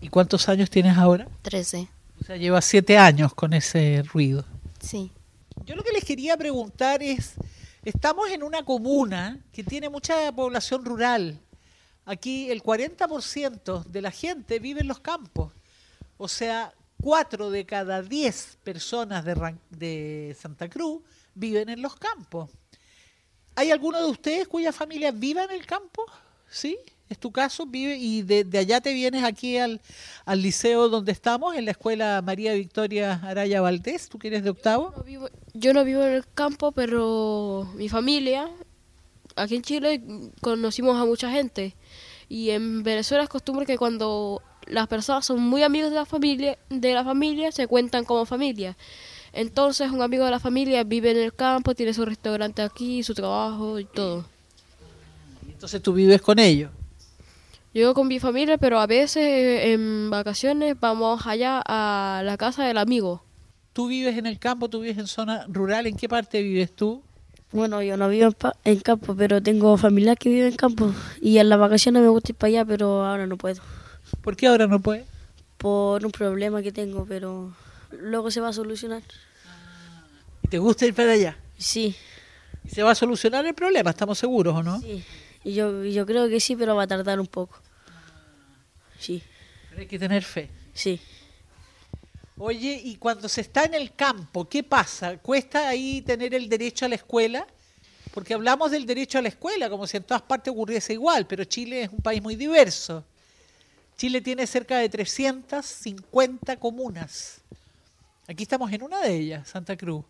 ¿Y 0.00 0.08
cuántos 0.08 0.48
años 0.48 0.70
tienes 0.70 0.96
ahora? 0.98 1.28
13. 1.42 1.86
O 2.20 2.24
sea, 2.24 2.36
llevas 2.36 2.64
siete 2.64 2.98
años 2.98 3.32
con 3.32 3.52
ese 3.52 4.02
ruido. 4.12 4.44
Sí. 4.80 5.12
Yo 5.66 5.76
lo 5.76 5.84
que 5.84 5.92
les 5.92 6.04
quería 6.04 6.36
preguntar 6.36 7.00
es, 7.00 7.34
estamos 7.84 8.30
en 8.30 8.42
una 8.42 8.64
comuna 8.64 9.38
que 9.52 9.64
tiene 9.64 9.88
mucha 9.88 10.32
población 10.32 10.84
rural. 10.84 11.40
Aquí 12.04 12.50
el 12.50 12.62
40% 12.62 13.84
de 13.84 14.02
la 14.02 14.10
gente 14.10 14.58
vive 14.58 14.80
en 14.80 14.88
los 14.88 15.00
campos. 15.00 15.52
O 16.16 16.28
sea, 16.28 16.72
cuatro 17.00 17.50
de 17.50 17.64
cada 17.66 18.02
diez 18.02 18.58
personas 18.64 19.24
de, 19.24 19.56
de 19.70 20.36
Santa 20.38 20.68
Cruz 20.68 21.02
viven 21.34 21.68
en 21.68 21.82
los 21.82 21.96
campos. 21.96 22.50
¿Hay 23.54 23.70
alguno 23.70 24.00
de 24.00 24.10
ustedes 24.10 24.48
cuya 24.48 24.72
familia 24.72 25.10
viva 25.10 25.44
en 25.44 25.50
el 25.50 25.66
campo? 25.66 26.04
¿Sí? 26.48 26.78
¿Es 27.08 27.18
tu 27.18 27.30
caso? 27.30 27.64
¿Vive 27.64 27.96
y 27.96 28.22
de, 28.22 28.44
de 28.44 28.58
allá 28.58 28.80
te 28.80 28.92
vienes 28.92 29.24
aquí 29.24 29.56
al, 29.56 29.80
al 30.26 30.42
liceo 30.42 30.88
donde 30.88 31.12
estamos, 31.12 31.56
en 31.56 31.64
la 31.64 31.70
escuela 31.70 32.20
María 32.22 32.52
Victoria 32.52 33.20
Araya 33.24 33.62
Valdés? 33.62 34.08
¿Tú 34.08 34.18
que 34.18 34.28
eres 34.28 34.44
de 34.44 34.50
octavo? 34.50 34.92
Yo 35.54 35.72
no 35.72 35.84
vivo 35.84 36.02
en 36.02 36.12
el 36.12 36.24
campo, 36.34 36.72
pero 36.72 37.66
mi 37.76 37.88
familia, 37.88 38.50
aquí 39.36 39.56
en 39.56 39.62
Chile, 39.62 40.02
conocimos 40.42 41.00
a 41.00 41.06
mucha 41.06 41.30
gente. 41.30 41.74
Y 42.28 42.50
en 42.50 42.82
Venezuela 42.82 43.24
es 43.24 43.30
costumbre 43.30 43.64
que 43.64 43.78
cuando 43.78 44.42
las 44.66 44.86
personas 44.86 45.24
son 45.24 45.40
muy 45.40 45.62
amigos 45.62 45.90
de 45.90 45.96
la 45.96 46.04
familia, 46.04 46.58
de 46.68 46.92
la 46.92 47.04
familia 47.04 47.52
se 47.52 47.66
cuentan 47.66 48.04
como 48.04 48.26
familia. 48.26 48.76
Entonces 49.32 49.90
un 49.90 50.02
amigo 50.02 50.26
de 50.26 50.30
la 50.30 50.40
familia 50.40 50.84
vive 50.84 51.10
en 51.10 51.18
el 51.18 51.34
campo, 51.34 51.74
tiene 51.74 51.94
su 51.94 52.04
restaurante 52.04 52.60
aquí, 52.60 53.02
su 53.02 53.14
trabajo 53.14 53.78
y 53.78 53.86
todo. 53.86 54.26
Entonces 55.48 55.82
tú 55.82 55.94
vives 55.94 56.20
con 56.20 56.38
ellos. 56.38 56.70
Yo 57.74 57.80
vivo 57.82 57.94
con 57.94 58.08
mi 58.08 58.18
familia, 58.18 58.58
pero 58.58 58.80
a 58.80 58.86
veces 58.86 59.64
en 59.66 60.10
vacaciones 60.10 60.78
vamos 60.80 61.26
allá 61.26 61.62
a 61.64 62.22
la 62.24 62.36
casa 62.36 62.64
del 62.64 62.78
amigo. 62.78 63.22
¿Tú 63.72 63.88
vives 63.88 64.16
en 64.16 64.26
el 64.26 64.38
campo? 64.38 64.68
¿Tú 64.68 64.80
vives 64.80 64.98
en 64.98 65.06
zona 65.06 65.44
rural? 65.48 65.86
¿En 65.86 65.96
qué 65.96 66.08
parte 66.08 66.42
vives 66.42 66.74
tú? 66.74 67.02
Bueno, 67.52 67.82
yo 67.82 67.96
no 67.96 68.08
vivo 68.08 68.26
en, 68.26 68.32
pa- 68.32 68.56
en 68.64 68.80
campo, 68.80 69.14
pero 69.14 69.42
tengo 69.42 69.76
familia 69.76 70.16
que 70.16 70.28
vive 70.28 70.48
en 70.48 70.56
campo. 70.56 70.92
Y 71.20 71.38
en 71.38 71.48
las 71.48 71.58
vacaciones 71.58 72.02
me 72.02 72.08
gusta 72.08 72.32
ir 72.32 72.36
para 72.36 72.48
allá, 72.48 72.64
pero 72.64 73.04
ahora 73.04 73.26
no 73.26 73.36
puedo. 73.36 73.62
¿Por 74.22 74.36
qué 74.36 74.46
ahora 74.48 74.66
no 74.66 74.80
puedes? 74.80 75.06
Por 75.58 76.04
un 76.04 76.10
problema 76.10 76.62
que 76.62 76.72
tengo, 76.72 77.04
pero 77.06 77.52
luego 77.92 78.30
se 78.30 78.40
va 78.40 78.48
a 78.48 78.52
solucionar. 78.52 79.02
¿Y 80.42 80.48
te 80.48 80.58
gusta 80.58 80.86
ir 80.86 80.94
para 80.94 81.12
allá? 81.12 81.36
Sí. 81.58 81.94
¿Y 82.64 82.70
se 82.70 82.82
va 82.82 82.92
a 82.92 82.94
solucionar 82.94 83.46
el 83.46 83.54
problema? 83.54 83.90
¿Estamos 83.90 84.18
seguros 84.18 84.54
o 84.56 84.62
no? 84.62 84.80
Sí. 84.80 85.02
Y 85.48 85.54
yo, 85.54 85.82
yo 85.82 86.04
creo 86.04 86.28
que 86.28 86.40
sí, 86.40 86.54
pero 86.56 86.76
va 86.76 86.82
a 86.82 86.86
tardar 86.86 87.18
un 87.18 87.26
poco. 87.26 87.58
Sí. 88.98 89.22
Pero 89.70 89.80
hay 89.80 89.86
que 89.86 89.98
tener 89.98 90.22
fe. 90.22 90.50
Sí. 90.74 91.00
Oye, 92.36 92.78
y 92.84 92.96
cuando 92.96 93.30
se 93.30 93.40
está 93.40 93.64
en 93.64 93.72
el 93.72 93.94
campo, 93.94 94.46
¿qué 94.46 94.62
pasa? 94.62 95.16
¿Cuesta 95.16 95.66
ahí 95.66 96.02
tener 96.02 96.34
el 96.34 96.50
derecho 96.50 96.84
a 96.84 96.88
la 96.90 96.96
escuela? 96.96 97.46
Porque 98.12 98.34
hablamos 98.34 98.70
del 98.72 98.84
derecho 98.84 99.16
a 99.16 99.22
la 99.22 99.28
escuela, 99.28 99.70
como 99.70 99.86
si 99.86 99.96
en 99.96 100.02
todas 100.02 100.20
partes 100.20 100.52
ocurriese 100.52 100.92
igual, 100.92 101.26
pero 101.26 101.44
Chile 101.44 101.84
es 101.84 101.88
un 101.88 102.02
país 102.02 102.20
muy 102.20 102.36
diverso. 102.36 103.02
Chile 103.96 104.20
tiene 104.20 104.46
cerca 104.46 104.76
de 104.76 104.90
350 104.90 106.58
comunas. 106.58 107.40
Aquí 108.26 108.42
estamos 108.42 108.70
en 108.70 108.82
una 108.82 109.00
de 109.00 109.16
ellas, 109.16 109.48
Santa 109.48 109.78
Cruz. 109.78 110.04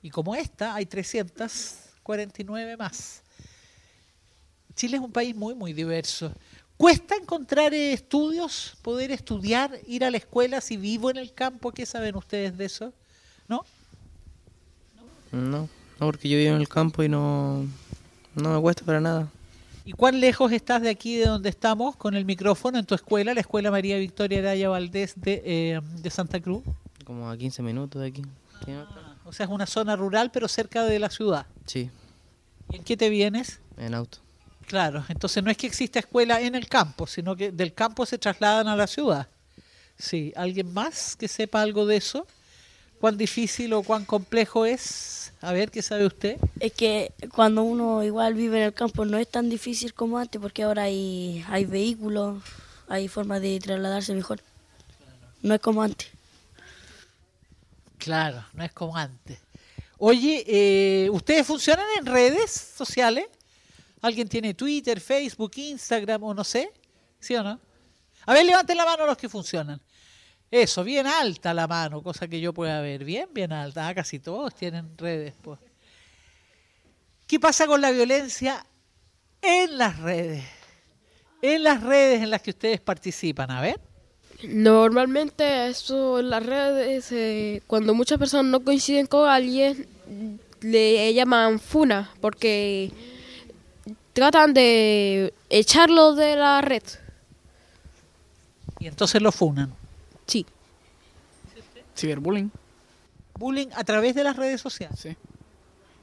Y 0.00 0.08
como 0.08 0.34
esta, 0.34 0.74
hay 0.74 0.86
349 0.86 2.78
más. 2.78 3.22
Chile 4.74 4.96
es 4.96 5.02
un 5.02 5.12
país 5.12 5.34
muy, 5.34 5.54
muy 5.54 5.72
diverso. 5.72 6.32
¿Cuesta 6.76 7.14
encontrar 7.14 7.74
eh, 7.74 7.92
estudios, 7.92 8.74
poder 8.82 9.12
estudiar, 9.12 9.78
ir 9.86 10.04
a 10.04 10.10
la 10.10 10.16
escuela 10.16 10.60
si 10.60 10.76
vivo 10.76 11.10
en 11.10 11.16
el 11.16 11.32
campo? 11.32 11.70
¿Qué 11.70 11.86
saben 11.86 12.16
ustedes 12.16 12.56
de 12.56 12.64
eso? 12.64 12.92
¿No? 13.48 13.64
No, 15.30 15.48
no, 15.48 15.68
porque 15.98 16.28
yo 16.28 16.38
vivo 16.38 16.54
en 16.54 16.60
el 16.60 16.68
campo 16.68 17.02
y 17.02 17.08
no, 17.08 17.64
no 18.34 18.54
me 18.54 18.60
cuesta 18.60 18.84
para 18.84 19.00
nada. 19.00 19.28
¿Y 19.84 19.92
cuán 19.92 20.20
lejos 20.20 20.52
estás 20.52 20.82
de 20.82 20.90
aquí, 20.90 21.16
de 21.16 21.26
donde 21.26 21.48
estamos, 21.48 21.96
con 21.96 22.14
el 22.14 22.24
micrófono, 22.24 22.78
en 22.78 22.86
tu 22.86 22.94
escuela, 22.94 23.34
la 23.34 23.40
Escuela 23.40 23.70
María 23.70 23.96
Victoria 23.98 24.38
Araya 24.38 24.68
Valdés 24.68 25.14
de, 25.16 25.42
eh, 25.44 25.80
de 26.00 26.10
Santa 26.10 26.40
Cruz? 26.40 26.62
Como 27.04 27.28
a 27.28 27.36
15 27.36 27.62
minutos 27.62 28.00
de 28.00 28.08
aquí. 28.08 28.22
O 29.24 29.32
sea, 29.32 29.46
es 29.46 29.52
una 29.52 29.66
zona 29.66 29.96
rural, 29.96 30.30
pero 30.30 30.46
cerca 30.46 30.84
de 30.84 30.98
la 30.98 31.10
ciudad. 31.10 31.46
Sí, 31.66 31.90
¿Y 32.70 32.76
en 32.76 32.84
qué 32.84 32.96
te 32.96 33.08
vienes? 33.10 33.60
en 33.76 33.94
auto. 33.94 34.18
Claro, 34.72 35.04
entonces 35.10 35.44
no 35.44 35.50
es 35.50 35.58
que 35.58 35.66
exista 35.66 35.98
escuela 35.98 36.40
en 36.40 36.54
el 36.54 36.66
campo, 36.66 37.06
sino 37.06 37.36
que 37.36 37.52
del 37.52 37.74
campo 37.74 38.06
se 38.06 38.16
trasladan 38.16 38.68
a 38.68 38.74
la 38.74 38.86
ciudad. 38.86 39.28
Sí, 39.98 40.32
¿alguien 40.34 40.72
más 40.72 41.14
que 41.14 41.28
sepa 41.28 41.60
algo 41.60 41.84
de 41.84 41.96
eso? 41.96 42.26
¿Cuán 42.98 43.18
difícil 43.18 43.74
o 43.74 43.82
cuán 43.82 44.06
complejo 44.06 44.64
es? 44.64 45.34
A 45.42 45.52
ver, 45.52 45.70
¿qué 45.70 45.82
sabe 45.82 46.06
usted? 46.06 46.38
Es 46.58 46.72
que 46.72 47.12
cuando 47.34 47.62
uno 47.64 48.02
igual 48.02 48.32
vive 48.32 48.56
en 48.56 48.62
el 48.62 48.72
campo 48.72 49.04
no 49.04 49.18
es 49.18 49.28
tan 49.28 49.50
difícil 49.50 49.92
como 49.92 50.16
antes 50.16 50.40
porque 50.40 50.62
ahora 50.62 50.84
hay, 50.84 51.44
hay 51.50 51.66
vehículos, 51.66 52.42
hay 52.88 53.08
formas 53.08 53.42
de 53.42 53.60
trasladarse 53.60 54.14
mejor. 54.14 54.40
No 55.42 55.52
es 55.52 55.60
como 55.60 55.82
antes. 55.82 56.08
Claro, 57.98 58.42
no 58.54 58.64
es 58.64 58.72
como 58.72 58.96
antes. 58.96 59.38
Oye, 59.98 60.44
eh, 60.46 61.10
¿ustedes 61.10 61.46
funcionan 61.46 61.84
en 61.98 62.06
redes 62.06 62.50
sociales? 62.50 63.26
¿Alguien 64.02 64.28
tiene 64.28 64.52
Twitter, 64.52 65.00
Facebook, 65.00 65.52
Instagram 65.54 66.22
o 66.24 66.34
no 66.34 66.42
sé? 66.44 66.72
¿Sí 67.20 67.36
o 67.36 67.42
no? 67.42 67.58
A 68.26 68.34
ver, 68.34 68.44
levanten 68.44 68.76
la 68.76 68.84
mano 68.84 69.06
los 69.06 69.16
que 69.16 69.28
funcionan. 69.28 69.80
Eso, 70.50 70.84
bien 70.84 71.06
alta 71.06 71.54
la 71.54 71.66
mano, 71.66 72.02
cosa 72.02 72.28
que 72.28 72.40
yo 72.40 72.52
pueda 72.52 72.80
ver. 72.80 73.04
Bien, 73.04 73.28
bien 73.32 73.52
alta. 73.52 73.88
Ah, 73.88 73.94
casi 73.94 74.18
todos 74.18 74.54
tienen 74.54 74.98
redes. 74.98 75.34
Pues. 75.40 75.58
¿Qué 77.26 77.40
pasa 77.40 77.66
con 77.66 77.80
la 77.80 77.90
violencia 77.92 78.66
en 79.40 79.78
las 79.78 79.98
redes? 80.00 80.44
En 81.40 81.62
las 81.62 81.82
redes 81.82 82.22
en 82.22 82.30
las 82.30 82.42
que 82.42 82.50
ustedes 82.50 82.80
participan. 82.80 83.50
A 83.50 83.60
ver. 83.60 83.80
Normalmente 84.42 85.68
eso 85.68 86.18
en 86.18 86.28
las 86.28 86.44
redes, 86.44 87.12
eh, 87.12 87.62
cuando 87.68 87.94
muchas 87.94 88.18
personas 88.18 88.46
no 88.46 88.60
coinciden 88.60 89.06
con 89.06 89.28
alguien, 89.28 89.86
le 90.60 91.14
llaman 91.14 91.60
funa, 91.60 92.10
porque 92.20 92.92
tratan 94.12 94.54
de 94.54 95.32
echarlo 95.48 96.14
de 96.14 96.36
la 96.36 96.60
red. 96.60 96.82
Y 98.78 98.88
entonces 98.88 99.22
lo 99.22 99.32
funan. 99.32 99.72
Sí. 100.26 100.44
Ciberbullying. 101.96 102.50
Bullying 103.38 103.68
a 103.74 103.84
través 103.84 104.14
de 104.14 104.24
las 104.24 104.36
redes 104.36 104.60
sociales. 104.60 104.98
Sí. 104.98 105.16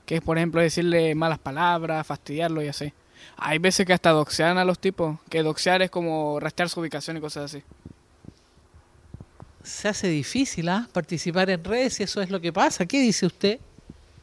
Que 0.06 0.18
es, 0.18 0.22
por 0.22 0.38
ejemplo, 0.38 0.62
decirle 0.62 1.14
malas 1.14 1.40
palabras, 1.40 2.06
fastidiarlo 2.08 2.62
y 2.62 2.68
así. 2.68 2.94
Hay 3.38 3.60
veces 3.60 3.86
que 3.86 3.94
hasta 3.94 4.12
doxean 4.12 4.58
a 4.58 4.66
los 4.66 4.80
tipos. 4.80 5.20
Que 5.30 5.44
doxear 5.44 5.82
es 5.82 5.90
como 5.90 6.40
rastrear 6.40 6.70
su 6.70 6.80
ubicación 6.80 7.18
y 7.18 7.22
cosas 7.22 7.46
así. 7.46 7.64
Se 9.64 9.88
hace 9.88 10.08
difícil 10.08 10.70
¿ah? 10.70 10.88
participar 10.92 11.50
en 11.50 11.64
redes 11.64 12.00
y 12.00 12.04
eso 12.04 12.22
es 12.22 12.30
lo 12.30 12.40
que 12.40 12.54
pasa. 12.54 12.86
¿Qué 12.86 13.02
dice 13.02 13.26
usted? 13.26 13.60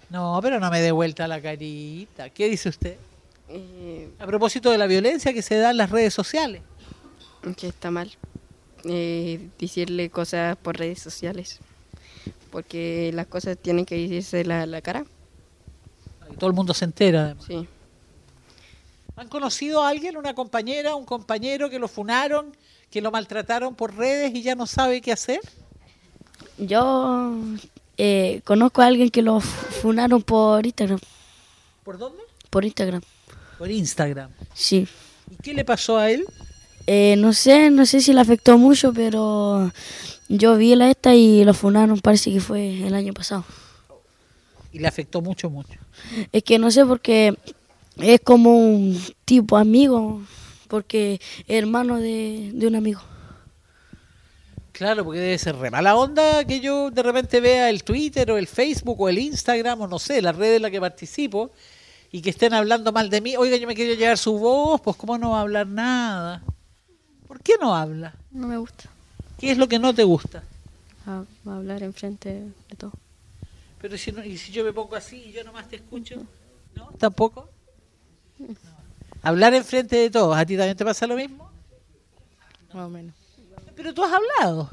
No, 0.09 0.39
pero 0.43 0.59
no 0.59 0.71
me 0.71 0.81
dé 0.81 0.93
vuelta 0.93 1.29
la 1.29 1.41
carita. 1.41 2.31
¿Qué 2.31 2.49
dice 2.49 2.69
usted? 2.69 2.97
Eh, 3.49 4.11
A 4.19 4.27
propósito 4.27 4.71
de 4.71 4.79
la 4.79 4.87
violencia 4.87 5.33
que 5.33 5.43
se 5.43 5.57
da 5.57 5.71
en 5.71 5.77
las 5.77 5.91
redes 5.91 6.13
sociales. 6.15 6.63
que 7.57 7.69
está 7.69 7.91
mal 7.93 8.11
eh, 8.85 9.49
decirle 9.59 10.11
cosas 10.11 10.57
por 10.57 10.77
redes 10.79 11.01
sociales. 11.01 11.61
Porque 12.51 13.11
las 13.15 13.27
cosas 13.27 13.57
tienen 13.61 13.85
que 13.87 13.97
decirse 13.97 14.45
la, 14.45 14.67
la 14.67 14.81
cara. 14.81 15.05
Y 16.33 16.37
todo 16.37 16.49
el 16.49 16.57
mundo 16.57 16.75
se 16.75 16.85
entera. 16.85 17.25
además. 17.27 17.45
Sí. 17.47 17.69
¿Han 19.17 19.29
conocido 19.29 19.83
a 19.83 19.89
alguien, 19.89 20.17
una 20.17 20.35
compañera, 20.35 20.95
un 20.95 21.05
compañero 21.07 21.71
que 21.71 21.79
lo 21.79 21.89
funaron, 21.89 22.55
que 22.91 23.01
lo 23.01 23.11
maltrataron 23.11 23.75
por 23.75 23.95
redes 23.97 24.35
y 24.35 24.43
ya 24.43 24.55
no 24.55 24.67
sabe 24.67 25.01
qué 25.01 25.13
hacer? 25.13 25.41
Yo 26.59 27.33
eh, 27.97 28.41
conozco 28.45 28.83
a 28.83 28.87
alguien 28.87 29.11
que 29.11 29.23
lo 29.23 29.41
funaron 29.41 30.23
por 30.23 30.65
Instagram. 30.67 30.99
¿Por 31.85 31.99
dónde? 31.99 32.23
Por 32.51 32.65
Instagram. 32.65 33.03
Por 33.59 33.71
Instagram. 33.71 34.31
Sí. 34.55 34.87
¿Y 35.31 35.37
qué 35.43 35.55
le 35.55 35.65
pasó 35.65 35.99
a 35.99 36.11
él? 36.11 36.25
Eh, 36.87 37.17
no 37.19 37.33
sé, 37.33 37.71
no 37.71 37.85
sé 37.85 38.01
si 38.01 38.13
le 38.13 38.21
afectó 38.21 38.59
mucho, 38.59 38.93
pero 38.93 39.73
yo 40.29 40.57
vi 40.57 40.75
la 40.75 40.91
esta 40.91 41.15
y 41.15 41.45
lo 41.45 41.53
funaron, 41.53 41.99
parece 42.01 42.33
que 42.33 42.41
fue 42.41 42.87
el 42.87 42.95
año 42.95 43.13
pasado. 43.13 43.45
Y 44.73 44.79
le 44.79 44.87
afectó 44.87 45.21
mucho, 45.21 45.51
mucho. 45.51 45.79
Es 46.33 46.43
que 46.45 46.59
no 46.59 46.71
sé 46.71 46.85
porque 46.85 47.37
es 47.97 48.21
como 48.21 48.57
un 48.57 49.01
tipo 49.25 49.57
amigo, 49.57 50.23
porque 50.69 51.21
es 51.47 51.59
hermano 51.59 51.99
de, 51.99 52.51
de 52.53 52.67
un 52.67 52.77
amigo. 52.77 53.01
Claro, 54.73 55.05
porque 55.05 55.21
debe 55.21 55.39
ser 55.39 55.57
re 55.57 55.71
mala 55.71 55.97
onda 55.97 56.45
que 56.45 56.61
yo 56.61 56.91
de 56.91 57.03
repente 57.03 57.41
vea 57.41 57.71
el 57.71 57.83
Twitter 57.83 58.31
o 58.31 58.37
el 58.37 58.47
Facebook 58.47 59.01
o 59.01 59.09
el 59.09 59.19
Instagram 59.19 59.81
o 59.81 59.89
no 59.89 59.99
sé, 59.99 60.21
la 60.21 60.33
red 60.33 60.57
en 60.57 60.63
la 60.63 60.71
que 60.71 60.79
participo 60.79 61.51
y 62.17 62.23
que 62.23 62.31
estén 62.31 62.55
hablando 62.55 62.93
mal 62.93 63.11
de 63.11 63.21
mí. 63.21 63.37
Oiga, 63.37 63.57
yo 63.59 63.67
me 63.67 63.75
quiero 63.75 63.93
llevar 63.95 64.17
su 64.17 64.39
voz, 64.39 64.81
pues 64.81 64.97
¿cómo 64.97 65.19
no 65.19 65.33
va 65.33 65.39
a 65.39 65.43
hablar 65.43 65.67
nada? 65.67 66.43
¿Por 67.29 67.41
qué 67.43 67.55
no 67.61 67.75
habla? 67.77 68.15
No 68.31 68.47
me 68.49 68.57
gusta 68.57 68.89
¿Qué 69.39 69.51
es 69.51 69.59
lo 69.59 69.69
que 69.69 69.79
no 69.79 69.95
te 69.95 70.03
gusta? 70.05 70.43
a- 71.07 71.25
hablar 71.51 71.83
enfrente 71.83 72.31
de 72.71 72.77
todo. 72.77 72.93
Pero 73.83 73.99
si, 73.99 74.13
no, 74.13 74.25
y 74.25 74.39
si 74.39 74.51
yo 74.51 74.65
me 74.65 74.73
pongo 74.73 74.97
así 74.97 75.25
y 75.27 75.33
yo 75.33 75.45
nomás 75.45 75.69
te 75.69 75.77
escucho, 75.77 76.23
¿no? 76.75 76.87
¿Tampoco? 76.99 77.51
No. 78.39 78.49
Hablar 79.23 79.53
enfrente 79.55 79.97
de 79.97 80.09
todos, 80.11 80.35
¿a 80.37 80.47
ti 80.47 80.57
también 80.57 80.77
te 80.77 80.85
pasa 80.87 81.07
lo 81.07 81.17
mismo? 81.17 81.51
Más 82.73 82.87
o 82.87 82.89
menos. 82.89 83.15
Pero 83.75 83.93
tú 83.93 84.03
has 84.03 84.13
hablado. 84.15 84.71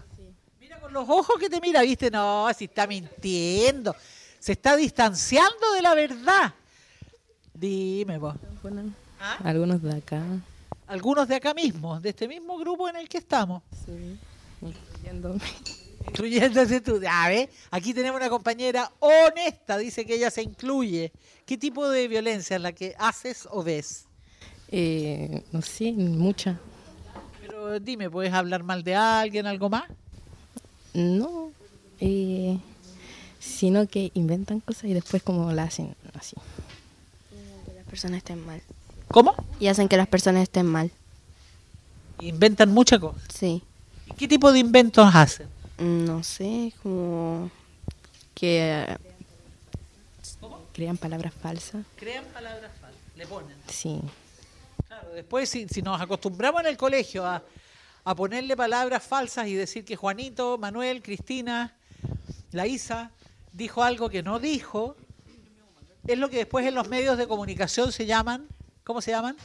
Mira 0.61 0.79
con 0.79 0.93
los 0.93 1.09
ojos 1.09 1.35
que 1.39 1.49
te 1.49 1.59
mira, 1.59 1.81
viste, 1.81 2.09
no, 2.09 2.47
si 2.57 2.65
está 2.65 2.87
mintiendo. 2.87 3.93
Se 4.39 4.53
está 4.53 4.77
distanciando 4.77 5.73
de 5.75 5.81
la 5.81 5.93
verdad. 5.93 6.53
Dime 7.53 8.17
vos. 8.17 8.35
¿Ah? 9.19 9.37
Algunos 9.43 9.81
de 9.81 9.95
acá. 9.95 10.23
Algunos 10.87 11.27
de 11.27 11.35
acá 11.35 11.53
mismo, 11.53 11.99
de 11.99 12.09
este 12.09 12.27
mismo 12.27 12.57
grupo 12.57 12.89
en 12.89 12.97
el 12.97 13.07
que 13.07 13.19
estamos. 13.19 13.63
Sí, 13.85 14.17
incluyéndome. 14.61 15.41
Incluyéndose 16.07 16.81
tú. 16.81 16.99
A 17.09 17.29
ver, 17.29 17.49
aquí 17.71 17.93
tenemos 17.93 18.19
una 18.19 18.29
compañera 18.29 18.91
honesta, 18.99 19.77
dice 19.77 20.05
que 20.05 20.15
ella 20.15 20.29
se 20.29 20.43
incluye. 20.43 21.11
¿Qué 21.45 21.57
tipo 21.57 21.87
de 21.89 22.07
violencia 22.07 22.57
es 22.57 22.61
la 22.61 22.73
que 22.73 22.95
haces 22.97 23.47
o 23.49 23.63
ves? 23.63 24.05
Eh, 24.69 25.43
no 25.51 25.61
sé, 25.61 25.91
mucha. 25.93 26.59
Pero 27.41 27.79
dime, 27.79 28.09
¿puedes 28.09 28.33
hablar 28.33 28.63
mal 28.63 28.83
de 28.83 28.95
alguien, 28.95 29.45
algo 29.47 29.69
más? 29.69 29.85
No, 30.93 31.51
eh, 31.99 32.59
sino 33.39 33.87
que 33.87 34.11
inventan 34.13 34.59
cosas 34.59 34.85
y 34.85 34.93
después 34.93 35.23
como 35.23 35.51
la 35.51 35.63
hacen 35.63 35.95
así. 36.13 36.35
Personas 37.93 38.17
estén 38.17 38.43
mal. 38.43 38.59
¿Cómo? 39.09 39.35
Y 39.59 39.67
hacen 39.67 39.87
que 39.87 39.97
las 39.97 40.07
personas 40.07 40.41
estén 40.41 40.65
mal. 40.65 40.89
Inventan 42.21 42.73
muchas 42.73 42.99
cosas. 42.99 43.21
Sí. 43.31 43.61
¿Y 44.07 44.13
qué 44.15 44.27
tipo 44.27 44.51
de 44.51 44.57
inventos 44.57 45.13
hacen? 45.13 45.47
No 45.77 46.23
sé, 46.23 46.73
como 46.81 47.51
que 48.33 48.83
eh, 48.89 48.97
Crean 50.73 50.97
palabras 50.97 51.35
falsas. 51.39 51.85
Crean 51.95 52.25
palabras 52.33 52.71
falsas, 52.81 52.99
le 53.15 53.27
ponen. 53.27 53.55
Sí. 53.67 54.01
Claro, 54.87 55.09
después 55.13 55.47
si, 55.47 55.67
si 55.67 55.83
nos 55.83 56.01
acostumbramos 56.01 56.61
en 56.61 56.69
el 56.69 56.77
colegio 56.77 57.23
a, 57.23 57.43
a 58.05 58.15
ponerle 58.15 58.57
palabras 58.57 59.03
falsas 59.03 59.45
y 59.45 59.53
decir 59.53 59.85
que 59.85 59.95
Juanito, 59.95 60.57
Manuel, 60.57 61.03
Cristina, 61.03 61.75
la 62.53 62.65
Isa 62.65 63.11
dijo 63.51 63.83
algo 63.83 64.09
que 64.09 64.23
no 64.23 64.39
dijo, 64.39 64.95
es 66.07 66.17
lo 66.17 66.29
que 66.29 66.37
después 66.37 66.65
en 66.65 66.75
los 66.75 66.89
medios 66.89 67.17
de 67.17 67.27
comunicación 67.27 67.91
se 67.91 68.05
llaman, 68.05 68.47
¿cómo 68.83 69.01
se 69.01 69.11
llaman? 69.11 69.37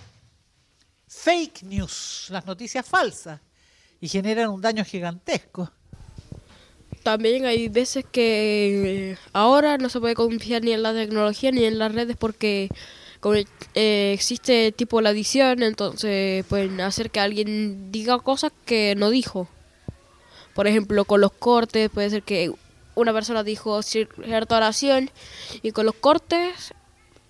Fake 1.07 1.62
news, 1.62 2.27
las 2.31 2.47
noticias 2.47 2.87
falsas, 2.87 3.40
y 4.01 4.09
generan 4.09 4.51
un 4.51 4.61
daño 4.61 4.85
gigantesco. 4.85 5.71
También 7.03 7.47
hay 7.47 7.68
veces 7.68 8.05
que 8.11 9.12
eh, 9.12 9.18
ahora 9.33 9.79
no 9.79 9.88
se 9.88 10.01
puede 10.01 10.14
confiar 10.14 10.62
ni 10.62 10.73
en 10.73 10.83
la 10.83 10.92
tecnología 10.92 11.51
ni 11.53 11.64
en 11.64 11.79
las 11.79 11.94
redes 11.94 12.16
porque 12.16 12.68
eh, 13.75 14.12
existe 14.14 14.73
tipo 14.73 15.01
la 15.01 15.11
edición, 15.11 15.62
entonces 15.62 16.44
pueden 16.47 16.81
hacer 16.81 17.11
que 17.11 17.21
alguien 17.21 17.90
diga 17.92 18.18
cosas 18.18 18.53
que 18.64 18.94
no 18.97 19.11
dijo. 19.11 19.49
Por 20.55 20.66
ejemplo, 20.66 21.05
con 21.05 21.21
los 21.21 21.33
cortes 21.33 21.88
puede 21.88 22.11
ser 22.11 22.25
que 22.25 22.53
una 22.99 23.13
persona 23.13 23.43
dijo 23.43 23.83
cierta 23.83 24.57
oración 24.57 25.11
y 25.63 25.73
con 25.73 25.87
los 25.87 25.95
cortes 25.95 26.75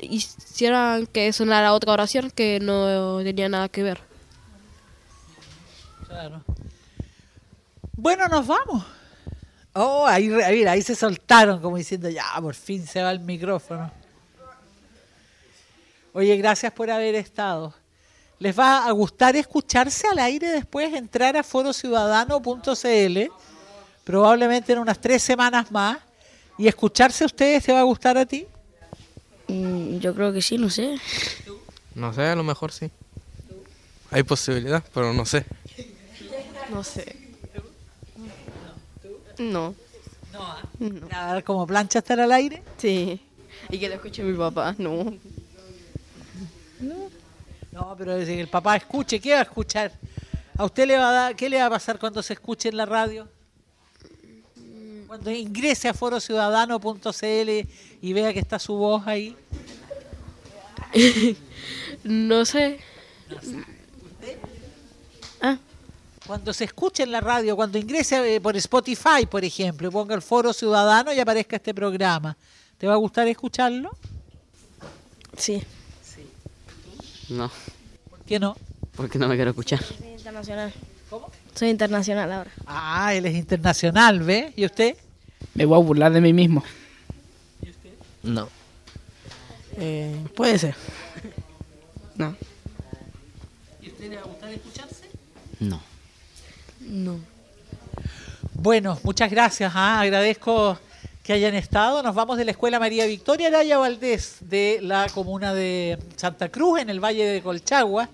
hicieran 0.00 1.06
que 1.06 1.32
sonara 1.32 1.72
otra 1.72 1.92
oración 1.92 2.30
que 2.30 2.58
no 2.60 3.18
tenía 3.22 3.48
nada 3.48 3.68
que 3.68 3.82
ver. 3.82 4.00
Claro. 6.06 6.42
Bueno, 7.96 8.28
nos 8.28 8.46
vamos. 8.46 8.84
Oh, 9.74 10.06
ahí, 10.06 10.32
ahí, 10.42 10.64
ahí 10.64 10.82
se 10.82 10.94
soltaron 10.94 11.60
como 11.60 11.76
diciendo, 11.76 12.08
ya, 12.08 12.24
por 12.40 12.54
fin 12.54 12.86
se 12.86 13.02
va 13.02 13.10
el 13.10 13.20
micrófono. 13.20 13.90
Oye, 16.12 16.36
gracias 16.36 16.72
por 16.72 16.90
haber 16.90 17.14
estado. 17.14 17.74
¿Les 18.38 18.56
va 18.58 18.86
a 18.86 18.90
gustar 18.92 19.36
escucharse 19.36 20.06
al 20.08 20.18
aire 20.20 20.48
después? 20.48 20.94
Entrar 20.94 21.36
a 21.36 21.42
forociudadano.cl, 21.42 23.18
probablemente 24.08 24.72
en 24.72 24.78
unas 24.78 24.98
tres 24.98 25.22
semanas 25.22 25.70
más, 25.70 25.98
y 26.56 26.66
escucharse 26.66 27.24
a 27.24 27.26
ustedes, 27.26 27.62
¿te 27.62 27.74
va 27.74 27.80
a 27.80 27.82
gustar 27.82 28.16
a 28.16 28.24
ti? 28.24 28.46
Mm, 29.48 29.98
yo 29.98 30.14
creo 30.14 30.32
que 30.32 30.40
sí, 30.40 30.56
no 30.56 30.70
sé. 30.70 30.96
No 31.94 32.14
sé, 32.14 32.22
a 32.22 32.34
lo 32.34 32.42
mejor 32.42 32.72
sí. 32.72 32.90
Hay 34.10 34.22
posibilidad, 34.22 34.82
pero 34.94 35.12
no 35.12 35.26
sé. 35.26 35.44
No 36.70 36.82
sé. 36.82 37.16
No. 39.38 39.74
No, 40.32 40.96
Nada, 41.10 41.42
como 41.42 41.66
plancha 41.66 41.98
estar 41.98 42.18
al 42.18 42.32
aire. 42.32 42.62
Sí. 42.78 43.20
Y 43.68 43.78
que 43.78 43.90
lo 43.90 43.96
escuche 43.96 44.22
mi 44.22 44.38
papá, 44.38 44.74
no. 44.78 45.18
No, 47.72 47.94
pero 47.98 48.24
si 48.24 48.40
el 48.40 48.48
papá 48.48 48.76
escuche, 48.76 49.20
¿qué 49.20 49.34
va 49.34 49.40
a 49.40 49.42
escuchar? 49.42 49.92
¿A 50.56 50.64
usted 50.64 50.86
le 50.86 50.96
va 50.96 51.10
a 51.10 51.12
dar, 51.12 51.36
qué 51.36 51.50
le 51.50 51.58
va 51.58 51.66
a 51.66 51.70
pasar 51.70 51.98
cuando 51.98 52.22
se 52.22 52.32
escuche 52.32 52.70
en 52.70 52.78
la 52.78 52.86
radio? 52.86 53.28
Cuando 55.08 55.30
ingrese 55.30 55.88
a 55.88 55.94
forociudadano.cl 55.94 57.66
y 58.02 58.12
vea 58.12 58.32
que 58.34 58.38
está 58.38 58.58
su 58.58 58.74
voz 58.74 59.06
ahí. 59.06 59.34
no 62.04 62.44
sé. 62.44 62.78
Ah. 65.40 65.56
Cuando 66.26 66.52
se 66.52 66.64
escuche 66.64 67.04
en 67.04 67.10
la 67.10 67.22
radio, 67.22 67.56
cuando 67.56 67.78
ingrese 67.78 68.34
eh, 68.34 68.38
por 68.38 68.54
Spotify, 68.58 69.24
por 69.30 69.42
ejemplo, 69.44 69.88
y 69.88 69.90
ponga 69.90 70.14
el 70.14 70.20
Foro 70.20 70.52
Ciudadano 70.52 71.10
y 71.10 71.18
aparezca 71.18 71.56
este 71.56 71.72
programa, 71.72 72.36
¿te 72.76 72.86
va 72.86 72.92
a 72.92 72.96
gustar 72.96 73.26
escucharlo? 73.28 73.90
Sí. 75.38 75.62
No, 77.30 77.50
¿Por 78.10 78.20
qué 78.20 78.38
no? 78.38 78.56
porque 78.94 79.18
no 79.18 79.26
me 79.26 79.36
quiero 79.36 79.50
escuchar. 79.52 79.82
Internacional. 80.02 80.72
¿Cómo? 81.08 81.30
Soy 81.58 81.70
internacional 81.70 82.30
ahora. 82.30 82.52
Ah, 82.66 83.12
él 83.14 83.26
es 83.26 83.34
internacional, 83.34 84.20
¿ve? 84.20 84.52
¿Y 84.54 84.64
usted? 84.64 84.96
Me 85.54 85.64
voy 85.64 85.74
a 85.74 85.82
burlar 85.82 86.12
de 86.12 86.20
mí 86.20 86.32
mismo. 86.32 86.62
No. 88.22 88.48
Eh, 89.76 90.24
puede 90.36 90.56
ser. 90.56 90.76
No. 92.14 92.36
¿Y 93.82 93.88
usted 93.88 94.08
le 94.08 94.16
va 94.16 94.22
a 94.22 94.26
gustar 94.26 94.52
escucharse? 94.52 95.10
No. 95.58 95.82
No. 96.78 97.18
Bueno, 98.54 98.96
muchas 99.02 99.28
gracias. 99.28 99.72
¿ah? 99.74 100.00
Agradezco 100.00 100.78
que 101.24 101.32
hayan 101.32 101.56
estado. 101.56 102.04
Nos 102.04 102.14
vamos 102.14 102.38
de 102.38 102.44
la 102.44 102.52
Escuela 102.52 102.78
María 102.78 103.04
Victoria 103.06 103.48
Araya 103.48 103.78
Valdés 103.78 104.36
de 104.42 104.78
la 104.80 105.08
comuna 105.08 105.52
de 105.54 105.98
Santa 106.14 106.50
Cruz, 106.50 106.78
en 106.78 106.88
el 106.88 107.02
Valle 107.02 107.26
de 107.26 107.42
Colchagua. 107.42 108.08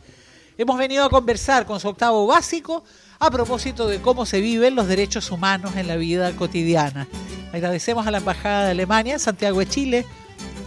Hemos 0.57 0.78
venido 0.78 1.04
a 1.04 1.11
conversar 1.11 1.66
con 1.66 1.78
su 1.78 1.88
octavo 1.88 2.26
básico 2.26 2.83
a 3.18 3.31
propósito 3.31 3.87
de 3.87 4.00
cómo 4.00 4.27
se 4.27 4.40
viven 4.40 4.74
los 4.74 4.88
derechos 4.88 5.31
humanos 5.31 5.77
en 5.77 5.87
la 5.87 5.96
vida 5.96 6.33
cotidiana. 6.33 7.07
Agradecemos 7.53 8.07
a 8.07 8.11
la 8.11 8.18
Embajada 8.18 8.64
de 8.64 8.70
Alemania 8.72 9.14
en 9.14 9.20
Santiago 9.20 9.61
de 9.61 9.68
Chile, 9.68 10.07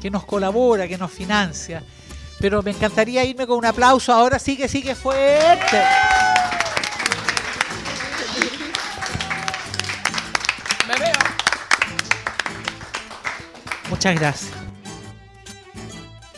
que 0.02 0.10
nos 0.10 0.26
colabora, 0.26 0.88
que 0.88 0.98
nos 0.98 1.12
financia. 1.12 1.84
Pero 2.40 2.62
me 2.62 2.72
encantaría 2.72 3.26
irme 3.26 3.48
con 3.48 3.58
un 3.58 3.66
aplauso. 3.66 4.14
Ahora 4.14 4.40
sí 4.40 4.56
que 4.56 4.68
sí 4.68 4.82
que 4.82 4.96
fuerte. 4.96 5.82
Me 10.88 10.96
veo. 11.00 11.20
Muchas 13.90 14.16
gracias. 14.20 14.52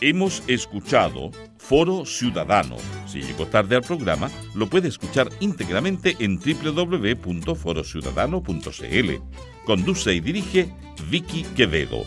Hemos 0.02 0.42
escuchado 0.48 1.32
Foro 1.70 2.04
Ciudadano. 2.04 2.76
Si 3.06 3.22
llegó 3.22 3.46
tarde 3.46 3.76
al 3.76 3.84
programa, 3.84 4.32
lo 4.56 4.68
puede 4.68 4.88
escuchar 4.88 5.30
íntegramente 5.40 6.16
en 6.18 6.40
www.forociudadano.cl. 6.40 9.12
Conduce 9.66 10.16
y 10.16 10.20
dirige 10.20 10.74
Vicky 11.12 11.44
Quevedo. 11.56 12.06